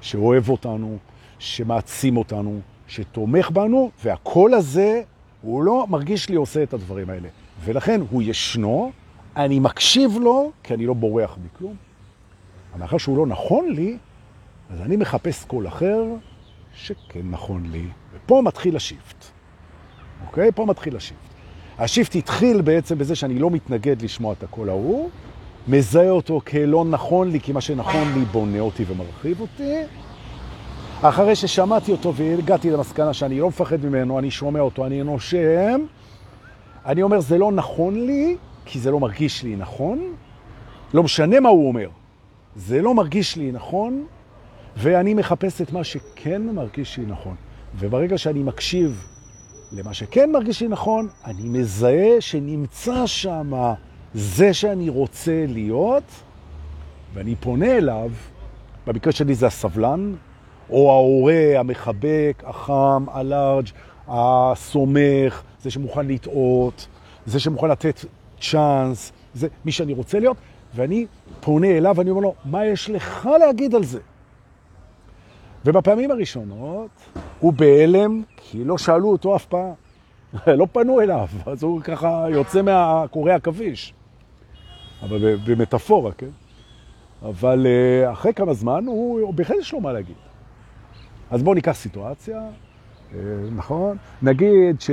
שאוהב 0.00 0.48
אותנו, 0.48 0.98
שמעצים 1.38 2.16
אותנו, 2.16 2.60
שתומך 2.86 3.50
בנו, 3.50 3.90
והכל 4.04 4.54
הזה 4.54 5.02
הוא 5.42 5.62
לא 5.62 5.86
מרגיש 5.88 6.28
לי 6.28 6.36
עושה 6.36 6.62
את 6.62 6.74
הדברים 6.74 7.10
האלה. 7.10 7.28
ולכן 7.64 8.00
הוא 8.10 8.22
ישנו, 8.22 8.92
אני 9.36 9.58
מקשיב 9.58 10.18
לו, 10.20 10.52
כי 10.62 10.74
אני 10.74 10.86
לא 10.86 10.94
בורח 10.94 11.38
מכלום. 11.44 11.74
אבל 12.74 12.98
שהוא 12.98 13.16
לא 13.16 13.26
נכון 13.26 13.68
לי, 13.72 13.98
אז 14.70 14.80
אני 14.80 14.96
מחפש 14.96 15.44
קול 15.44 15.68
אחר 15.68 16.04
שכן 16.74 17.30
נכון 17.30 17.66
לי. 17.70 17.86
ופה 18.24 18.42
מתחיל 18.44 18.76
ה 18.76 18.83
shift. 18.83 19.24
אוקיי? 20.26 20.52
פה 20.54 20.66
מתחיל 20.66 20.96
ה 20.96 20.99
shift. 20.99 21.18
ה 21.78 21.84
shift 21.84 22.16
התחיל 22.16 22.60
בעצם 22.60 22.98
בזה 22.98 23.14
שאני 23.14 23.38
לא 23.38 23.50
מתנגד 23.50 24.02
לשמוע 24.02 24.32
את 24.32 24.42
הקול 24.42 24.68
ההוא, 24.68 25.10
מזהה 25.68 26.10
אותו 26.10 26.40
כלא 26.46 26.84
נכון 26.84 27.30
לי, 27.30 27.40
כי 27.40 27.52
מה 27.52 27.60
שנכון 27.60 28.12
לי 28.14 28.24
בונה 28.24 28.60
אותי 28.60 28.84
ומרחיב 28.88 29.40
אותי, 29.40 29.74
אחרי 31.02 31.36
ששמעתי 31.36 31.92
אותו 31.92 32.14
והגעתי 32.14 32.70
למסקנה 32.70 33.12
שאני 33.12 33.40
לא 33.40 33.48
מפחד 33.48 33.84
ממנו, 33.84 34.18
אני 34.18 34.30
שומע 34.30 34.60
אותו, 34.60 34.86
אני 34.86 35.02
נושם, 35.02 35.80
אני 36.86 37.02
אומר, 37.02 37.20
זה 37.20 37.38
לא 37.38 37.52
נכון 37.52 38.06
לי, 38.06 38.36
כי 38.64 38.78
זה 38.78 38.90
לא 38.90 39.00
מרגיש 39.00 39.42
לי 39.42 39.56
נכון. 39.56 40.14
לא 40.94 41.02
משנה 41.02 41.40
מה 41.40 41.48
הוא 41.48 41.68
אומר. 41.68 41.88
זה 42.56 42.82
לא 42.82 42.94
מרגיש 42.94 43.36
לי 43.36 43.52
נכון, 43.52 44.04
ואני 44.76 45.14
מחפש 45.14 45.60
את 45.60 45.72
מה 45.72 45.84
שכן 45.84 46.42
מרגיש 46.42 46.98
לי 46.98 47.06
נכון. 47.06 47.34
וברגע 47.78 48.18
שאני 48.18 48.42
מקשיב 48.42 49.06
למה 49.72 49.94
שכן 49.94 50.32
מרגיש 50.32 50.60
לי 50.60 50.68
נכון, 50.68 51.08
אני 51.24 51.48
מזהה 51.48 52.20
שנמצא 52.20 53.06
שם 53.06 53.52
זה 54.14 54.54
שאני 54.54 54.88
רוצה 54.88 55.44
להיות, 55.48 56.02
ואני 57.14 57.36
פונה 57.36 57.76
אליו, 57.76 58.10
במקרה 58.86 59.12
שלי 59.12 59.34
זה 59.34 59.46
הסבלן, 59.46 60.14
או 60.70 60.90
ההורה 60.90 61.52
המחבק, 61.56 62.42
החם, 62.46 63.04
הלארג', 63.10 63.66
הסומך, 64.08 65.42
זה 65.62 65.70
שמוכן 65.70 66.06
לטעות, 66.06 66.86
זה 67.26 67.40
שמוכן 67.40 67.68
לתת 67.68 68.04
צ'אנס, 68.40 69.12
זה 69.34 69.48
מי 69.64 69.72
שאני 69.72 69.92
רוצה 69.92 70.18
להיות, 70.18 70.36
ואני 70.74 71.06
פונה 71.40 71.66
אליו 71.68 71.94
ואני 71.96 72.10
אומר 72.10 72.20
לו, 72.22 72.34
מה 72.44 72.66
יש 72.66 72.90
לך 72.90 73.28
להגיד 73.40 73.74
על 73.74 73.84
זה? 73.84 74.00
ובפעמים 75.64 76.10
הראשונות 76.10 76.90
הוא 77.40 77.52
בהלם, 77.52 78.22
כי 78.36 78.64
לא 78.64 78.78
שאלו 78.78 79.10
אותו 79.10 79.36
אף 79.36 79.44
פעם. 79.44 79.72
לא 80.60 80.66
פנו 80.72 81.00
אליו, 81.00 81.28
אז 81.46 81.62
הוא 81.62 81.80
ככה 81.80 82.26
יוצא 82.30 82.62
מהקורא 82.62 83.32
עכביש. 83.32 83.94
אבל 85.02 85.36
במטאפורה, 85.46 86.12
כן? 86.12 86.30
אבל 87.22 87.66
אה, 87.66 88.12
אחרי 88.12 88.34
כמה 88.34 88.54
זמן 88.54 88.86
הוא, 88.86 89.20
הוא 89.20 89.34
בהחלט 89.34 89.56
יש 89.60 89.72
לו 89.72 89.80
מה 89.80 89.92
להגיד. 89.92 90.16
אז 91.30 91.42
בואו 91.42 91.54
ניקח 91.54 91.72
סיטואציה, 91.72 92.40
אה, 93.14 93.18
נכון? 93.56 93.96
נגיד 94.22 94.80
ש... 94.80 94.90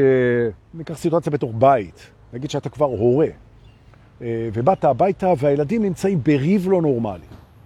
ניקח 0.74 0.98
סיטואציה 0.98 1.32
בתוך 1.32 1.52
בית, 1.58 2.12
נגיד 2.34 2.50
שאתה 2.50 2.70
כבר 2.70 2.86
הורה, 2.86 3.28
אה, 4.22 4.50
ובאת 4.54 4.84
הביתה 4.84 5.34
והילדים 5.38 5.84
נמצאים 5.84 6.24
בריב 6.24 6.70
לא 6.70 6.82
נורמלי, 6.82 7.26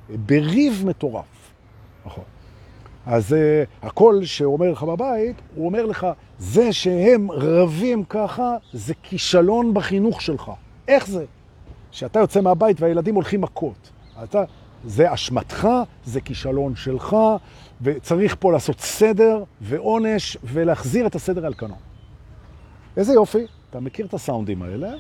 בריב 0.10 0.84
מטורף, 0.86 1.52
נכון? 2.06 2.24
אז 3.06 3.34
uh, 3.34 3.86
הקול 3.88 4.26
שאומר 4.26 4.72
לך 4.72 4.84
בבית, 4.84 5.36
הוא 5.56 5.66
אומר 5.66 5.86
לך, 5.86 6.08
זה 6.40 6.74
שהם 6.74 7.32
רבים 7.32 8.04
ככה, 8.04 8.58
זה 8.74 8.94
כישלון 9.04 9.74
בחינוך 9.74 10.22
שלך. 10.22 10.52
איך 10.88 11.08
זה? 11.08 11.26
שאתה 11.92 12.20
יוצא 12.20 12.42
מהבית 12.42 12.82
והילדים 12.82 13.16
הולכים 13.16 13.42
מכות. 13.42 13.90
אתה, 14.24 14.44
זה 14.86 15.14
אשמתך, 15.14 15.68
זה 16.06 16.22
כישלון 16.22 16.76
שלך, 16.76 17.18
וצריך 17.82 18.36
פה 18.40 18.52
לעשות 18.52 18.80
סדר 18.80 19.44
ועונש 19.62 20.38
ולהחזיר 20.44 21.08
את 21.08 21.16
הסדר 21.16 21.46
על 21.46 21.54
כנו. 21.54 21.76
איזה 22.98 23.14
יופי, 23.14 23.46
אתה 23.70 23.80
מכיר 23.80 24.06
את 24.06 24.14
הסאונדים 24.14 24.62
האלה? 24.62 24.94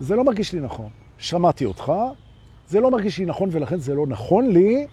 זה 0.00 0.16
לא 0.16 0.24
מרגיש 0.24 0.52
לי 0.52 0.60
נכון. 0.60 0.88
שמעתי 1.18 1.64
אותך, 1.64 1.92
זה 2.68 2.80
לא 2.80 2.90
מרגיש 2.90 3.18
לי 3.18 3.24
נכון 3.24 3.48
ולכן 3.52 3.78
זה 3.78 3.94
לא 3.94 4.06
נכון 4.06 4.48
לי, 4.48 4.86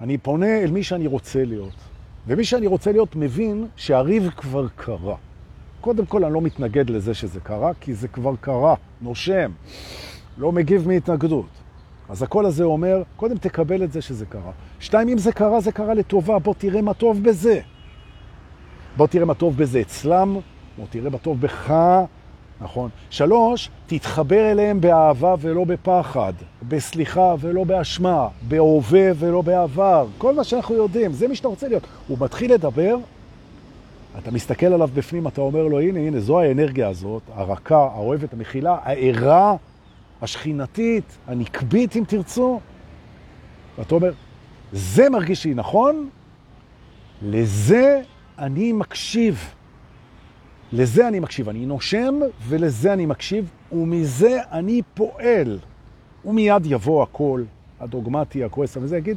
אני 0.00 0.18
פונה 0.18 0.58
אל 0.62 0.70
מי 0.70 0.82
שאני 0.82 1.06
רוצה 1.06 1.44
להיות. 1.44 1.74
ומי 2.26 2.44
שאני 2.44 2.66
רוצה 2.66 2.92
להיות 2.92 3.16
מבין 3.16 3.66
שהריב 3.76 4.30
כבר 4.36 4.66
קרה. 4.76 5.16
קודם 5.80 6.06
כל, 6.06 6.24
אני 6.24 6.34
לא 6.34 6.40
מתנגד 6.40 6.90
לזה 6.90 7.14
שזה 7.14 7.40
קרה, 7.40 7.72
כי 7.80 7.94
זה 7.94 8.08
כבר 8.08 8.34
קרה, 8.40 8.74
נושם, 9.00 9.50
לא 10.38 10.52
מגיב 10.52 10.88
מהתנגדות. 10.88 11.46
אז 12.08 12.22
הקול 12.22 12.46
הזה 12.46 12.64
אומר, 12.64 13.02
קודם 13.16 13.38
תקבל 13.38 13.84
את 13.84 13.92
זה 13.92 14.02
שזה 14.02 14.26
קרה. 14.26 14.52
שתיים, 14.80 15.08
אם 15.08 15.18
זה 15.18 15.32
קרה, 15.32 15.60
זה 15.60 15.72
קרה 15.72 15.94
לטובה, 15.94 16.38
בוא 16.38 16.54
תראה 16.58 16.82
מה 16.82 16.94
טוב 16.94 17.22
בזה. 17.22 17.60
בוא 18.96 19.06
תראה 19.06 19.24
מה 19.24 19.34
טוב 19.34 19.56
בזה 19.56 19.80
אצלם, 19.80 20.36
בוא 20.76 20.86
תראה 20.90 21.10
מה 21.10 21.18
טוב 21.18 21.40
בך, 21.40 21.74
נכון. 22.60 22.90
שלוש, 23.10 23.70
תתחבר 23.86 24.50
אליהם 24.50 24.80
באהבה 24.80 25.34
ולא 25.40 25.64
בפחד, 25.64 26.32
בסליחה 26.68 27.34
ולא 27.40 27.64
באשמה, 27.64 28.28
בהווה 28.48 29.10
ולא 29.18 29.42
בעבר. 29.42 30.06
כל 30.18 30.34
מה 30.34 30.44
שאנחנו 30.44 30.74
יודעים, 30.74 31.12
זה 31.12 31.28
מי 31.28 31.36
שאתה 31.36 31.48
רוצה 31.48 31.68
להיות. 31.68 31.86
הוא 32.08 32.18
מתחיל 32.20 32.54
לדבר, 32.54 32.96
אתה 34.18 34.30
מסתכל 34.30 34.66
עליו 34.66 34.88
בפנים, 34.94 35.28
אתה 35.28 35.40
אומר 35.40 35.66
לו, 35.66 35.80
הנה, 35.80 36.00
הנה, 36.00 36.20
זו 36.20 36.40
האנרגיה 36.40 36.88
הזאת, 36.88 37.22
הרכה, 37.34 37.88
האוהבת, 37.94 38.32
המכילה, 38.32 38.78
הערה, 38.82 39.56
השכינתית, 40.22 41.18
הנקבית, 41.26 41.96
אם 41.96 42.04
תרצו. 42.08 42.60
ואתה 43.78 43.94
אומר, 43.94 44.12
זה 44.72 45.10
מרגיש 45.10 45.44
לי 45.44 45.54
נכון, 45.54 46.08
לזה 47.22 48.00
אני 48.38 48.72
מקשיב. 48.72 49.54
לזה 50.72 51.08
אני 51.08 51.20
מקשיב, 51.20 51.48
אני 51.48 51.66
נושם 51.66 52.14
ולזה 52.48 52.92
אני 52.92 53.06
מקשיב, 53.06 53.50
ומזה 53.72 54.40
אני 54.52 54.82
פועל. 54.94 55.58
ומיד 56.24 56.66
יבוא 56.66 57.02
הכל 57.02 57.42
הדוגמטי, 57.80 58.44
הכועס, 58.44 58.76
וזה 58.76 58.98
יגיד, 58.98 59.16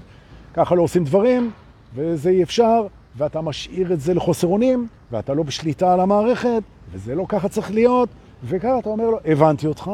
ככה 0.54 0.76
לא 0.76 0.82
עושים 0.82 1.04
דברים, 1.04 1.52
וזה 1.96 2.30
אי 2.30 2.44
אפשר, 2.44 2.88
ואתה 3.18 3.42
משאיר 3.42 3.94
את 3.94 4.02
זה 4.02 4.14
לחוסר 4.14 4.48
אונים, 4.48 4.88
ואתה 5.12 5.34
לא 5.34 5.44
בשליטה 5.44 5.94
על 5.94 6.00
המערכת, 6.00 6.64
וזה 6.92 7.16
לא 7.16 7.26
ככה 7.30 7.50
צריך 7.50 7.72
להיות, 7.72 8.10
וככה 8.44 8.80
אתה 8.80 8.90
אומר 8.90 9.10
לו, 9.10 9.20
הבנתי 9.26 9.68
אותך, 9.68 9.92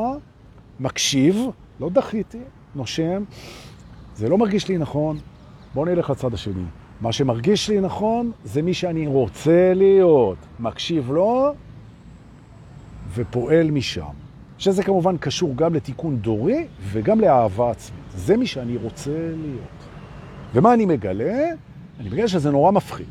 מקשיב, 0.79 1.45
לא 1.79 1.89
דחיתי, 1.89 2.39
נושם, 2.75 3.23
זה 4.15 4.29
לא 4.29 4.37
מרגיש 4.37 4.67
לי 4.67 4.77
נכון, 4.77 5.17
בוא 5.73 5.85
נלך 5.85 6.09
לצד 6.09 6.33
השני. 6.33 6.63
מה 7.01 7.11
שמרגיש 7.11 7.69
לי 7.69 7.81
נכון 7.81 8.31
זה 8.43 8.61
מי 8.61 8.73
שאני 8.73 9.07
רוצה 9.07 9.73
להיות, 9.75 10.37
מקשיב 10.59 11.11
לו 11.11 11.53
ופועל 13.13 13.71
משם. 13.71 14.27
שזה 14.57 14.83
כמובן 14.83 15.17
קשור 15.17 15.53
גם 15.55 15.73
לתיקון 15.75 16.17
דורי 16.17 16.67
וגם 16.81 17.19
לאהבה 17.19 17.71
עצמית. 17.71 18.03
זה 18.15 18.37
מי 18.37 18.47
שאני 18.47 18.77
רוצה 18.77 19.11
להיות. 19.41 19.87
ומה 20.53 20.73
אני 20.73 20.85
מגלה? 20.85 21.45
אני 21.99 22.09
מגלה 22.09 22.27
שזה 22.27 22.51
נורא 22.51 22.71
מפחיד. 22.71 23.07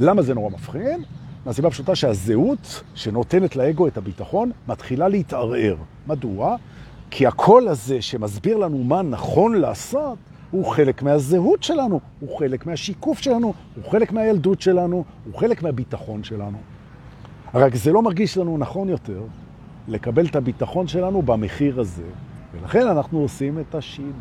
למה 0.00 0.22
זה 0.22 0.34
נורא 0.34 0.50
מפחיד? 0.50 1.00
מהסיבה 1.46 1.70
פשוטה 1.70 1.94
שהזהות 1.94 2.82
שנותנת 2.94 3.56
לאגו 3.56 3.86
את 3.86 3.96
הביטחון 3.96 4.50
מתחילה 4.68 5.08
להתערער. 5.08 5.76
מדוע? 6.06 6.56
כי 7.10 7.26
הקול 7.26 7.68
הזה 7.68 8.02
שמסביר 8.02 8.56
לנו 8.56 8.84
מה 8.84 9.02
נכון 9.02 9.54
לעשות, 9.54 10.18
הוא 10.50 10.66
חלק 10.66 11.02
מהזהות 11.02 11.62
שלנו, 11.62 12.00
הוא 12.20 12.38
חלק 12.38 12.66
מהשיקוף 12.66 13.18
שלנו, 13.18 13.54
הוא 13.76 13.90
חלק 13.90 14.12
מהילדות 14.12 14.60
שלנו, 14.60 15.04
הוא 15.24 15.34
חלק 15.34 15.62
מהביטחון 15.62 16.24
שלנו. 16.24 16.58
רק 17.54 17.74
זה 17.74 17.92
לא 17.92 18.02
מרגיש 18.02 18.38
לנו 18.38 18.58
נכון 18.58 18.88
יותר 18.88 19.22
לקבל 19.88 20.26
את 20.26 20.36
הביטחון 20.36 20.88
שלנו 20.88 21.22
במחיר 21.22 21.80
הזה, 21.80 22.02
ולכן 22.54 22.86
אנחנו 22.86 23.18
עושים 23.18 23.58
את 23.58 23.74
השינוי. 23.74 24.12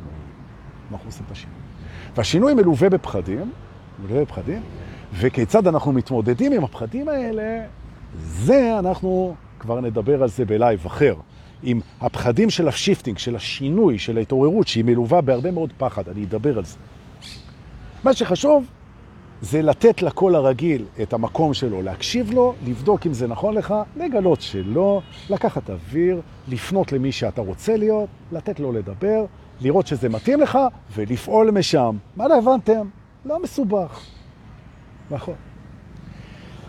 אנחנו 0.92 1.08
עושים 1.08 1.26
את 1.26 1.32
השינוי. 1.32 1.56
והשינוי 2.16 2.54
מלווה 2.54 2.90
בפחדים, 2.90 3.52
מלווה 4.00 4.22
בפחדים, 4.22 4.62
וכיצד 5.14 5.68
אנחנו 5.68 5.92
מתמודדים 5.92 6.52
עם 6.52 6.64
הפחדים 6.64 7.10
האלה, 7.10 7.66
זה 8.18 8.80
אנחנו 8.80 9.36
כבר 9.60 9.82
נדבר 9.82 10.24
על 10.24 10.30
זה 10.30 10.46
בלייב 10.46 10.86
אחר. 10.86 11.16
עם 11.66 11.80
הפחדים 12.02 12.50
של 12.50 12.68
ה 12.68 12.73
shifting, 12.73 13.18
של 13.18 13.36
השינוי, 13.36 14.00
של 14.00 14.18
ההתעוררות, 14.18 14.68
שהיא 14.68 14.84
מלווה 14.84 15.22
בהרבה 15.22 15.52
מאוד 15.52 15.74
פחד. 15.78 16.10
אני 16.10 16.24
אדבר 16.24 16.58
על 16.58 16.66
זה. 16.66 16.78
מה 18.04 18.14
שחשוב 18.14 18.66
זה 19.42 19.62
לתת 19.62 20.02
לקול 20.02 20.36
הרגיל 20.36 20.86
את 21.02 21.14
המקום 21.14 21.54
שלו, 21.54 21.82
להקשיב 21.82 22.32
לו, 22.32 22.54
לבדוק 22.66 23.06
אם 23.06 23.14
זה 23.14 23.28
נכון 23.28 23.54
לך, 23.54 23.74
לגלות 23.96 24.42
שלא, 24.42 25.02
לקחת 25.30 25.70
אוויר, 25.70 26.22
לפנות 26.48 26.92
למי 26.92 27.12
שאתה 27.12 27.42
רוצה 27.42 27.78
להיות, 27.78 28.10
לתת 28.32 28.60
לו 28.60 28.72
לדבר, 28.72 29.26
לראות 29.62 29.88
שזה 29.88 30.10
מתאים 30.10 30.42
לך 30.42 30.60
ולפעול 30.96 31.52
משם. 31.52 31.98
מה 32.16 32.28
לא 32.28 32.38
הבנתם? 32.38 32.88
לא 33.26 33.44
מסובך. 33.44 34.06
נכון. 35.12 35.36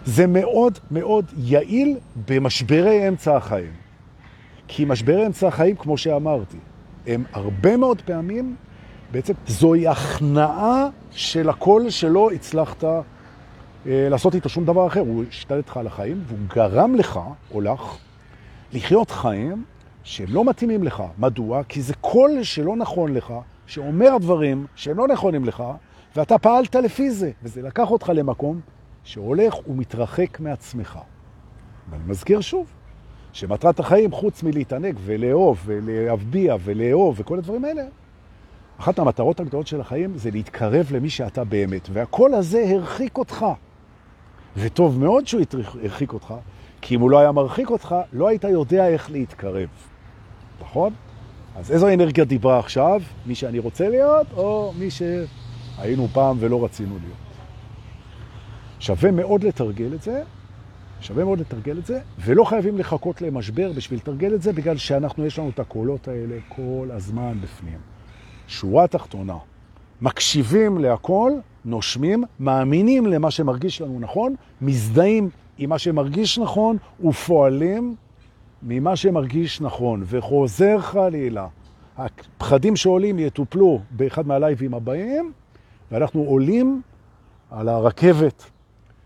זה 0.04 0.26
מאוד 0.26 0.78
מאוד 0.90 1.24
יעיל 1.37 1.98
במשברי 2.28 3.09
אמצע 3.09 3.37
החיים. 3.37 3.86
כי 4.68 4.85
משבר 4.85 5.26
אמצע 5.26 5.48
החיים, 5.48 5.76
כמו 5.76 5.98
שאמרתי, 5.98 6.57
הם 7.07 7.24
הרבה 7.33 7.76
מאוד 7.76 8.02
פעמים, 8.02 8.57
בעצם 9.11 9.33
זוהי 9.46 9.88
הכנעה 9.88 10.88
של 11.11 11.48
הכל 11.48 11.90
שלא 11.90 12.31
הצלחת 12.31 12.85
אה, 12.85 13.00
לעשות 13.87 14.35
איתו 14.35 14.48
שום 14.48 14.64
דבר 14.64 14.87
אחר. 14.87 15.00
הוא 15.00 15.24
השתלט 15.29 15.68
לך 15.68 15.76
על 15.76 15.87
החיים, 15.87 16.22
והוא 16.26 16.38
גרם 16.48 16.94
לך, 16.94 17.20
או 17.55 17.61
לך, 17.61 17.96
לחיות 18.72 19.11
חיים 19.11 19.64
שהם 20.05 20.26
לא 20.31 20.44
מתאימים 20.44 20.85
לך. 20.85 21.02
מדוע? 21.18 21.62
כי 21.68 21.83
זה 21.83 21.94
קול 21.94 22.42
שלא 22.42 22.76
נכון 22.76 23.14
לך, 23.14 23.33
שאומר 23.66 24.18
דברים 24.20 24.66
שהם 24.74 24.98
לא 24.98 25.09
נכונים 25.09 25.44
לך, 25.44 25.62
ואתה 26.16 26.38
פעלת 26.38 26.74
לפי 26.74 27.11
זה, 27.11 27.31
וזה 27.42 27.62
לקח 27.62 27.90
אותך 27.90 28.12
למקום 28.14 28.61
שהולך 29.05 29.68
ומתרחק 29.68 30.40
מעצמך. 30.40 30.98
ואני 31.90 32.02
מזכיר 32.07 32.40
שוב, 32.40 32.66
שמטרת 33.37 33.81
החיים, 33.81 34.12
חוץ 34.12 34.42
מלהתענג 34.42 34.96
ולאהוב 35.05 35.62
ולהבביע 35.64 36.57
ולאהוב 36.64 37.14
וכל 37.18 37.38
הדברים 37.38 37.64
האלה, 37.64 37.83
אחת 38.79 38.99
מהמטרות 38.99 39.40
הגדולות 39.40 39.66
של 39.66 39.81
החיים 39.81 40.18
זה 40.18 40.31
להתקרב 40.31 40.87
למי 40.90 41.11
שאתה 41.11 41.44
באמת. 41.44 41.88
והכל 41.92 42.35
הזה 42.35 42.64
הרחיק 42.70 43.18
אותך. 43.18 43.46
וטוב 44.57 44.99
מאוד 44.99 45.27
שהוא 45.27 45.42
הרחיק 45.83 46.12
אותך, 46.12 46.35
כי 46.81 46.94
אם 46.94 47.01
הוא 47.01 47.11
לא 47.11 47.18
היה 47.18 47.33
מרחיק 47.33 47.70
אותך, 47.70 47.94
לא 48.12 48.29
היית 48.29 48.44
יודע 48.44 48.88
איך 48.88 49.11
להתקרב. 49.11 49.68
נכון? 50.61 50.92
אז 51.57 51.72
איזו 51.72 51.88
אנרגיה 51.88 52.25
דיברה 52.25 52.59
עכשיו? 52.59 53.03
מי 53.27 53.35
שאני 53.35 53.59
רוצה 53.59 53.88
להיות, 53.88 54.27
או 54.37 54.72
מי 54.79 54.88
שהיינו 54.90 56.09
פעם 56.12 56.37
ולא 56.40 56.64
רצינו 56.64 56.99
להיות? 57.03 57.16
שווה 58.81 59.11
מאוד 59.11 59.44
לתרגל 59.44 59.94
את 59.94 60.03
זה, 60.03 60.22
שווה 61.00 61.24
מאוד 61.24 61.40
לתרגל 61.40 61.78
את 61.78 61.87
זה, 61.87 62.00
ולא 62.18 62.44
חייבים 62.44 62.78
לחכות 62.78 63.22
למשבר 63.22 63.72
בשביל 63.72 63.98
לתרגל 63.98 64.35
את 64.35 64.42
זה, 64.42 64.52
בגלל 64.52 64.76
שאנחנו, 64.76 65.26
יש 65.26 65.38
לנו 65.38 65.48
את 65.48 65.59
הקולות 65.59 66.09
האלה 66.09 66.37
כל 66.48 66.88
הזמן 66.92 67.38
בפנים. 67.40 67.78
שורה 68.48 68.87
תחתונה, 68.87 69.37
מקשיבים 70.00 70.78
להכל, 70.78 71.32
נושמים, 71.64 72.24
מאמינים 72.40 73.06
למה 73.06 73.30
שמרגיש 73.30 73.80
לנו 73.80 74.00
נכון, 74.00 74.35
מזדהים 74.61 75.30
עם 75.59 75.70
מה 75.70 75.78
שמרגיש 75.78 76.38
נכון 76.38 76.76
ופועלים 77.04 77.96
ממה 78.62 78.96
שמרגיש 78.96 79.61
נכון. 79.61 80.02
וחוזר 80.06 80.78
חלילה, 80.80 81.46
הפחדים 81.96 82.76
שעולים 82.76 83.18
יטופלו 83.18 83.80
באחד 83.90 84.26
מהלייבים 84.26 84.74
הבאים, 84.74 85.32
ואנחנו 85.90 86.22
עולים 86.22 86.82
על 87.50 87.68
הרכבת 87.68 88.44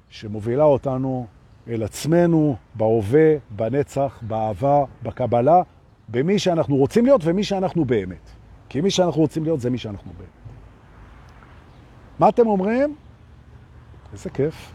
שמובילה 0.08 0.64
אותנו 0.64 1.26
אל 1.70 1.82
עצמנו, 1.82 2.56
בהווה, 2.74 3.34
בנצח, 3.50 4.18
באהבה, 4.22 4.84
בקבלה, 5.02 5.62
במי 6.08 6.38
שאנחנו 6.38 6.76
רוצים 6.76 7.04
להיות 7.04 7.20
ומי 7.24 7.44
שאנחנו 7.44 7.84
באמת. 7.84 8.30
כי 8.68 8.80
מי 8.80 8.90
שאנחנו 8.90 9.20
רוצים 9.20 9.44
להיות 9.44 9.60
זה 9.60 9.70
מי 9.70 9.78
שאנחנו 9.78 10.12
באמת. 10.18 10.30
מה 12.18 12.28
אתם 12.28 12.46
אומרים? 12.46 12.94
איזה 14.12 14.30
כיף. 14.30 14.72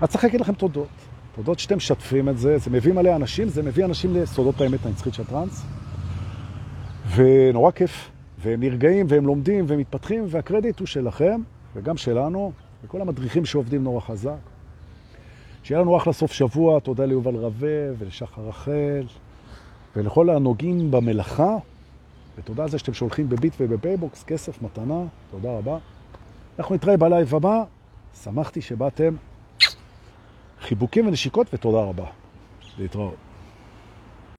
אז 0.00 0.08
צריך 0.08 0.24
להגיד 0.24 0.40
לכם 0.40 0.52
תודות. 0.52 0.88
תודות 1.34 1.58
שאתם 1.58 1.76
משתפים 1.76 2.28
את 2.28 2.38
זה, 2.38 2.58
זה 2.58 2.70
מביא 2.70 2.92
מלא 2.92 3.16
אנשים, 3.16 3.48
זה 3.48 3.62
מביא 3.62 3.84
אנשים 3.84 4.14
לסודות 4.14 4.60
האמת 4.60 4.86
הנצחית 4.86 5.14
של 5.14 5.24
טרנס. 5.24 5.62
ונורא 7.14 7.70
כיף. 7.70 8.10
והם 8.38 8.60
נרגעים 8.60 9.06
והם 9.08 9.26
לומדים 9.26 9.64
והם 9.68 9.78
מתפתחים, 9.78 10.24
והקרדיט 10.28 10.78
הוא 10.78 10.86
שלכם 10.86 11.40
וגם 11.74 11.96
שלנו, 11.96 12.52
וכל 12.84 13.00
המדריכים 13.00 13.44
שעובדים 13.44 13.84
נורא 13.84 14.00
חזק. 14.00 14.51
שיהיה 15.62 15.80
לנו 15.80 15.96
אחלה 15.96 16.12
סוף 16.12 16.32
שבוע, 16.32 16.80
תודה 16.80 17.04
ליובל 17.04 17.36
רווה 17.36 17.92
ולשחר 17.98 18.42
רחל 18.42 19.06
ולכל 19.96 20.30
הנוגעים 20.30 20.90
במלאכה, 20.90 21.56
ותודה 22.38 22.62
על 22.62 22.68
זה 22.68 22.78
שאתם 22.78 22.94
שולחים 22.94 23.28
בביט 23.28 23.54
ובפייבוקס 23.60 24.24
כסף, 24.24 24.62
מתנה, 24.62 25.04
תודה 25.30 25.58
רבה. 25.58 25.78
אנחנו 26.58 26.74
נתראה 26.74 26.96
בלייב 26.96 27.34
הבא, 27.34 27.62
שמחתי 28.22 28.60
שבאתם. 28.60 29.14
חיבוקים 30.60 31.06
ונשיקות 31.06 31.46
ותודה 31.52 31.78
רבה. 31.78 32.06
להתראות. 32.78 33.31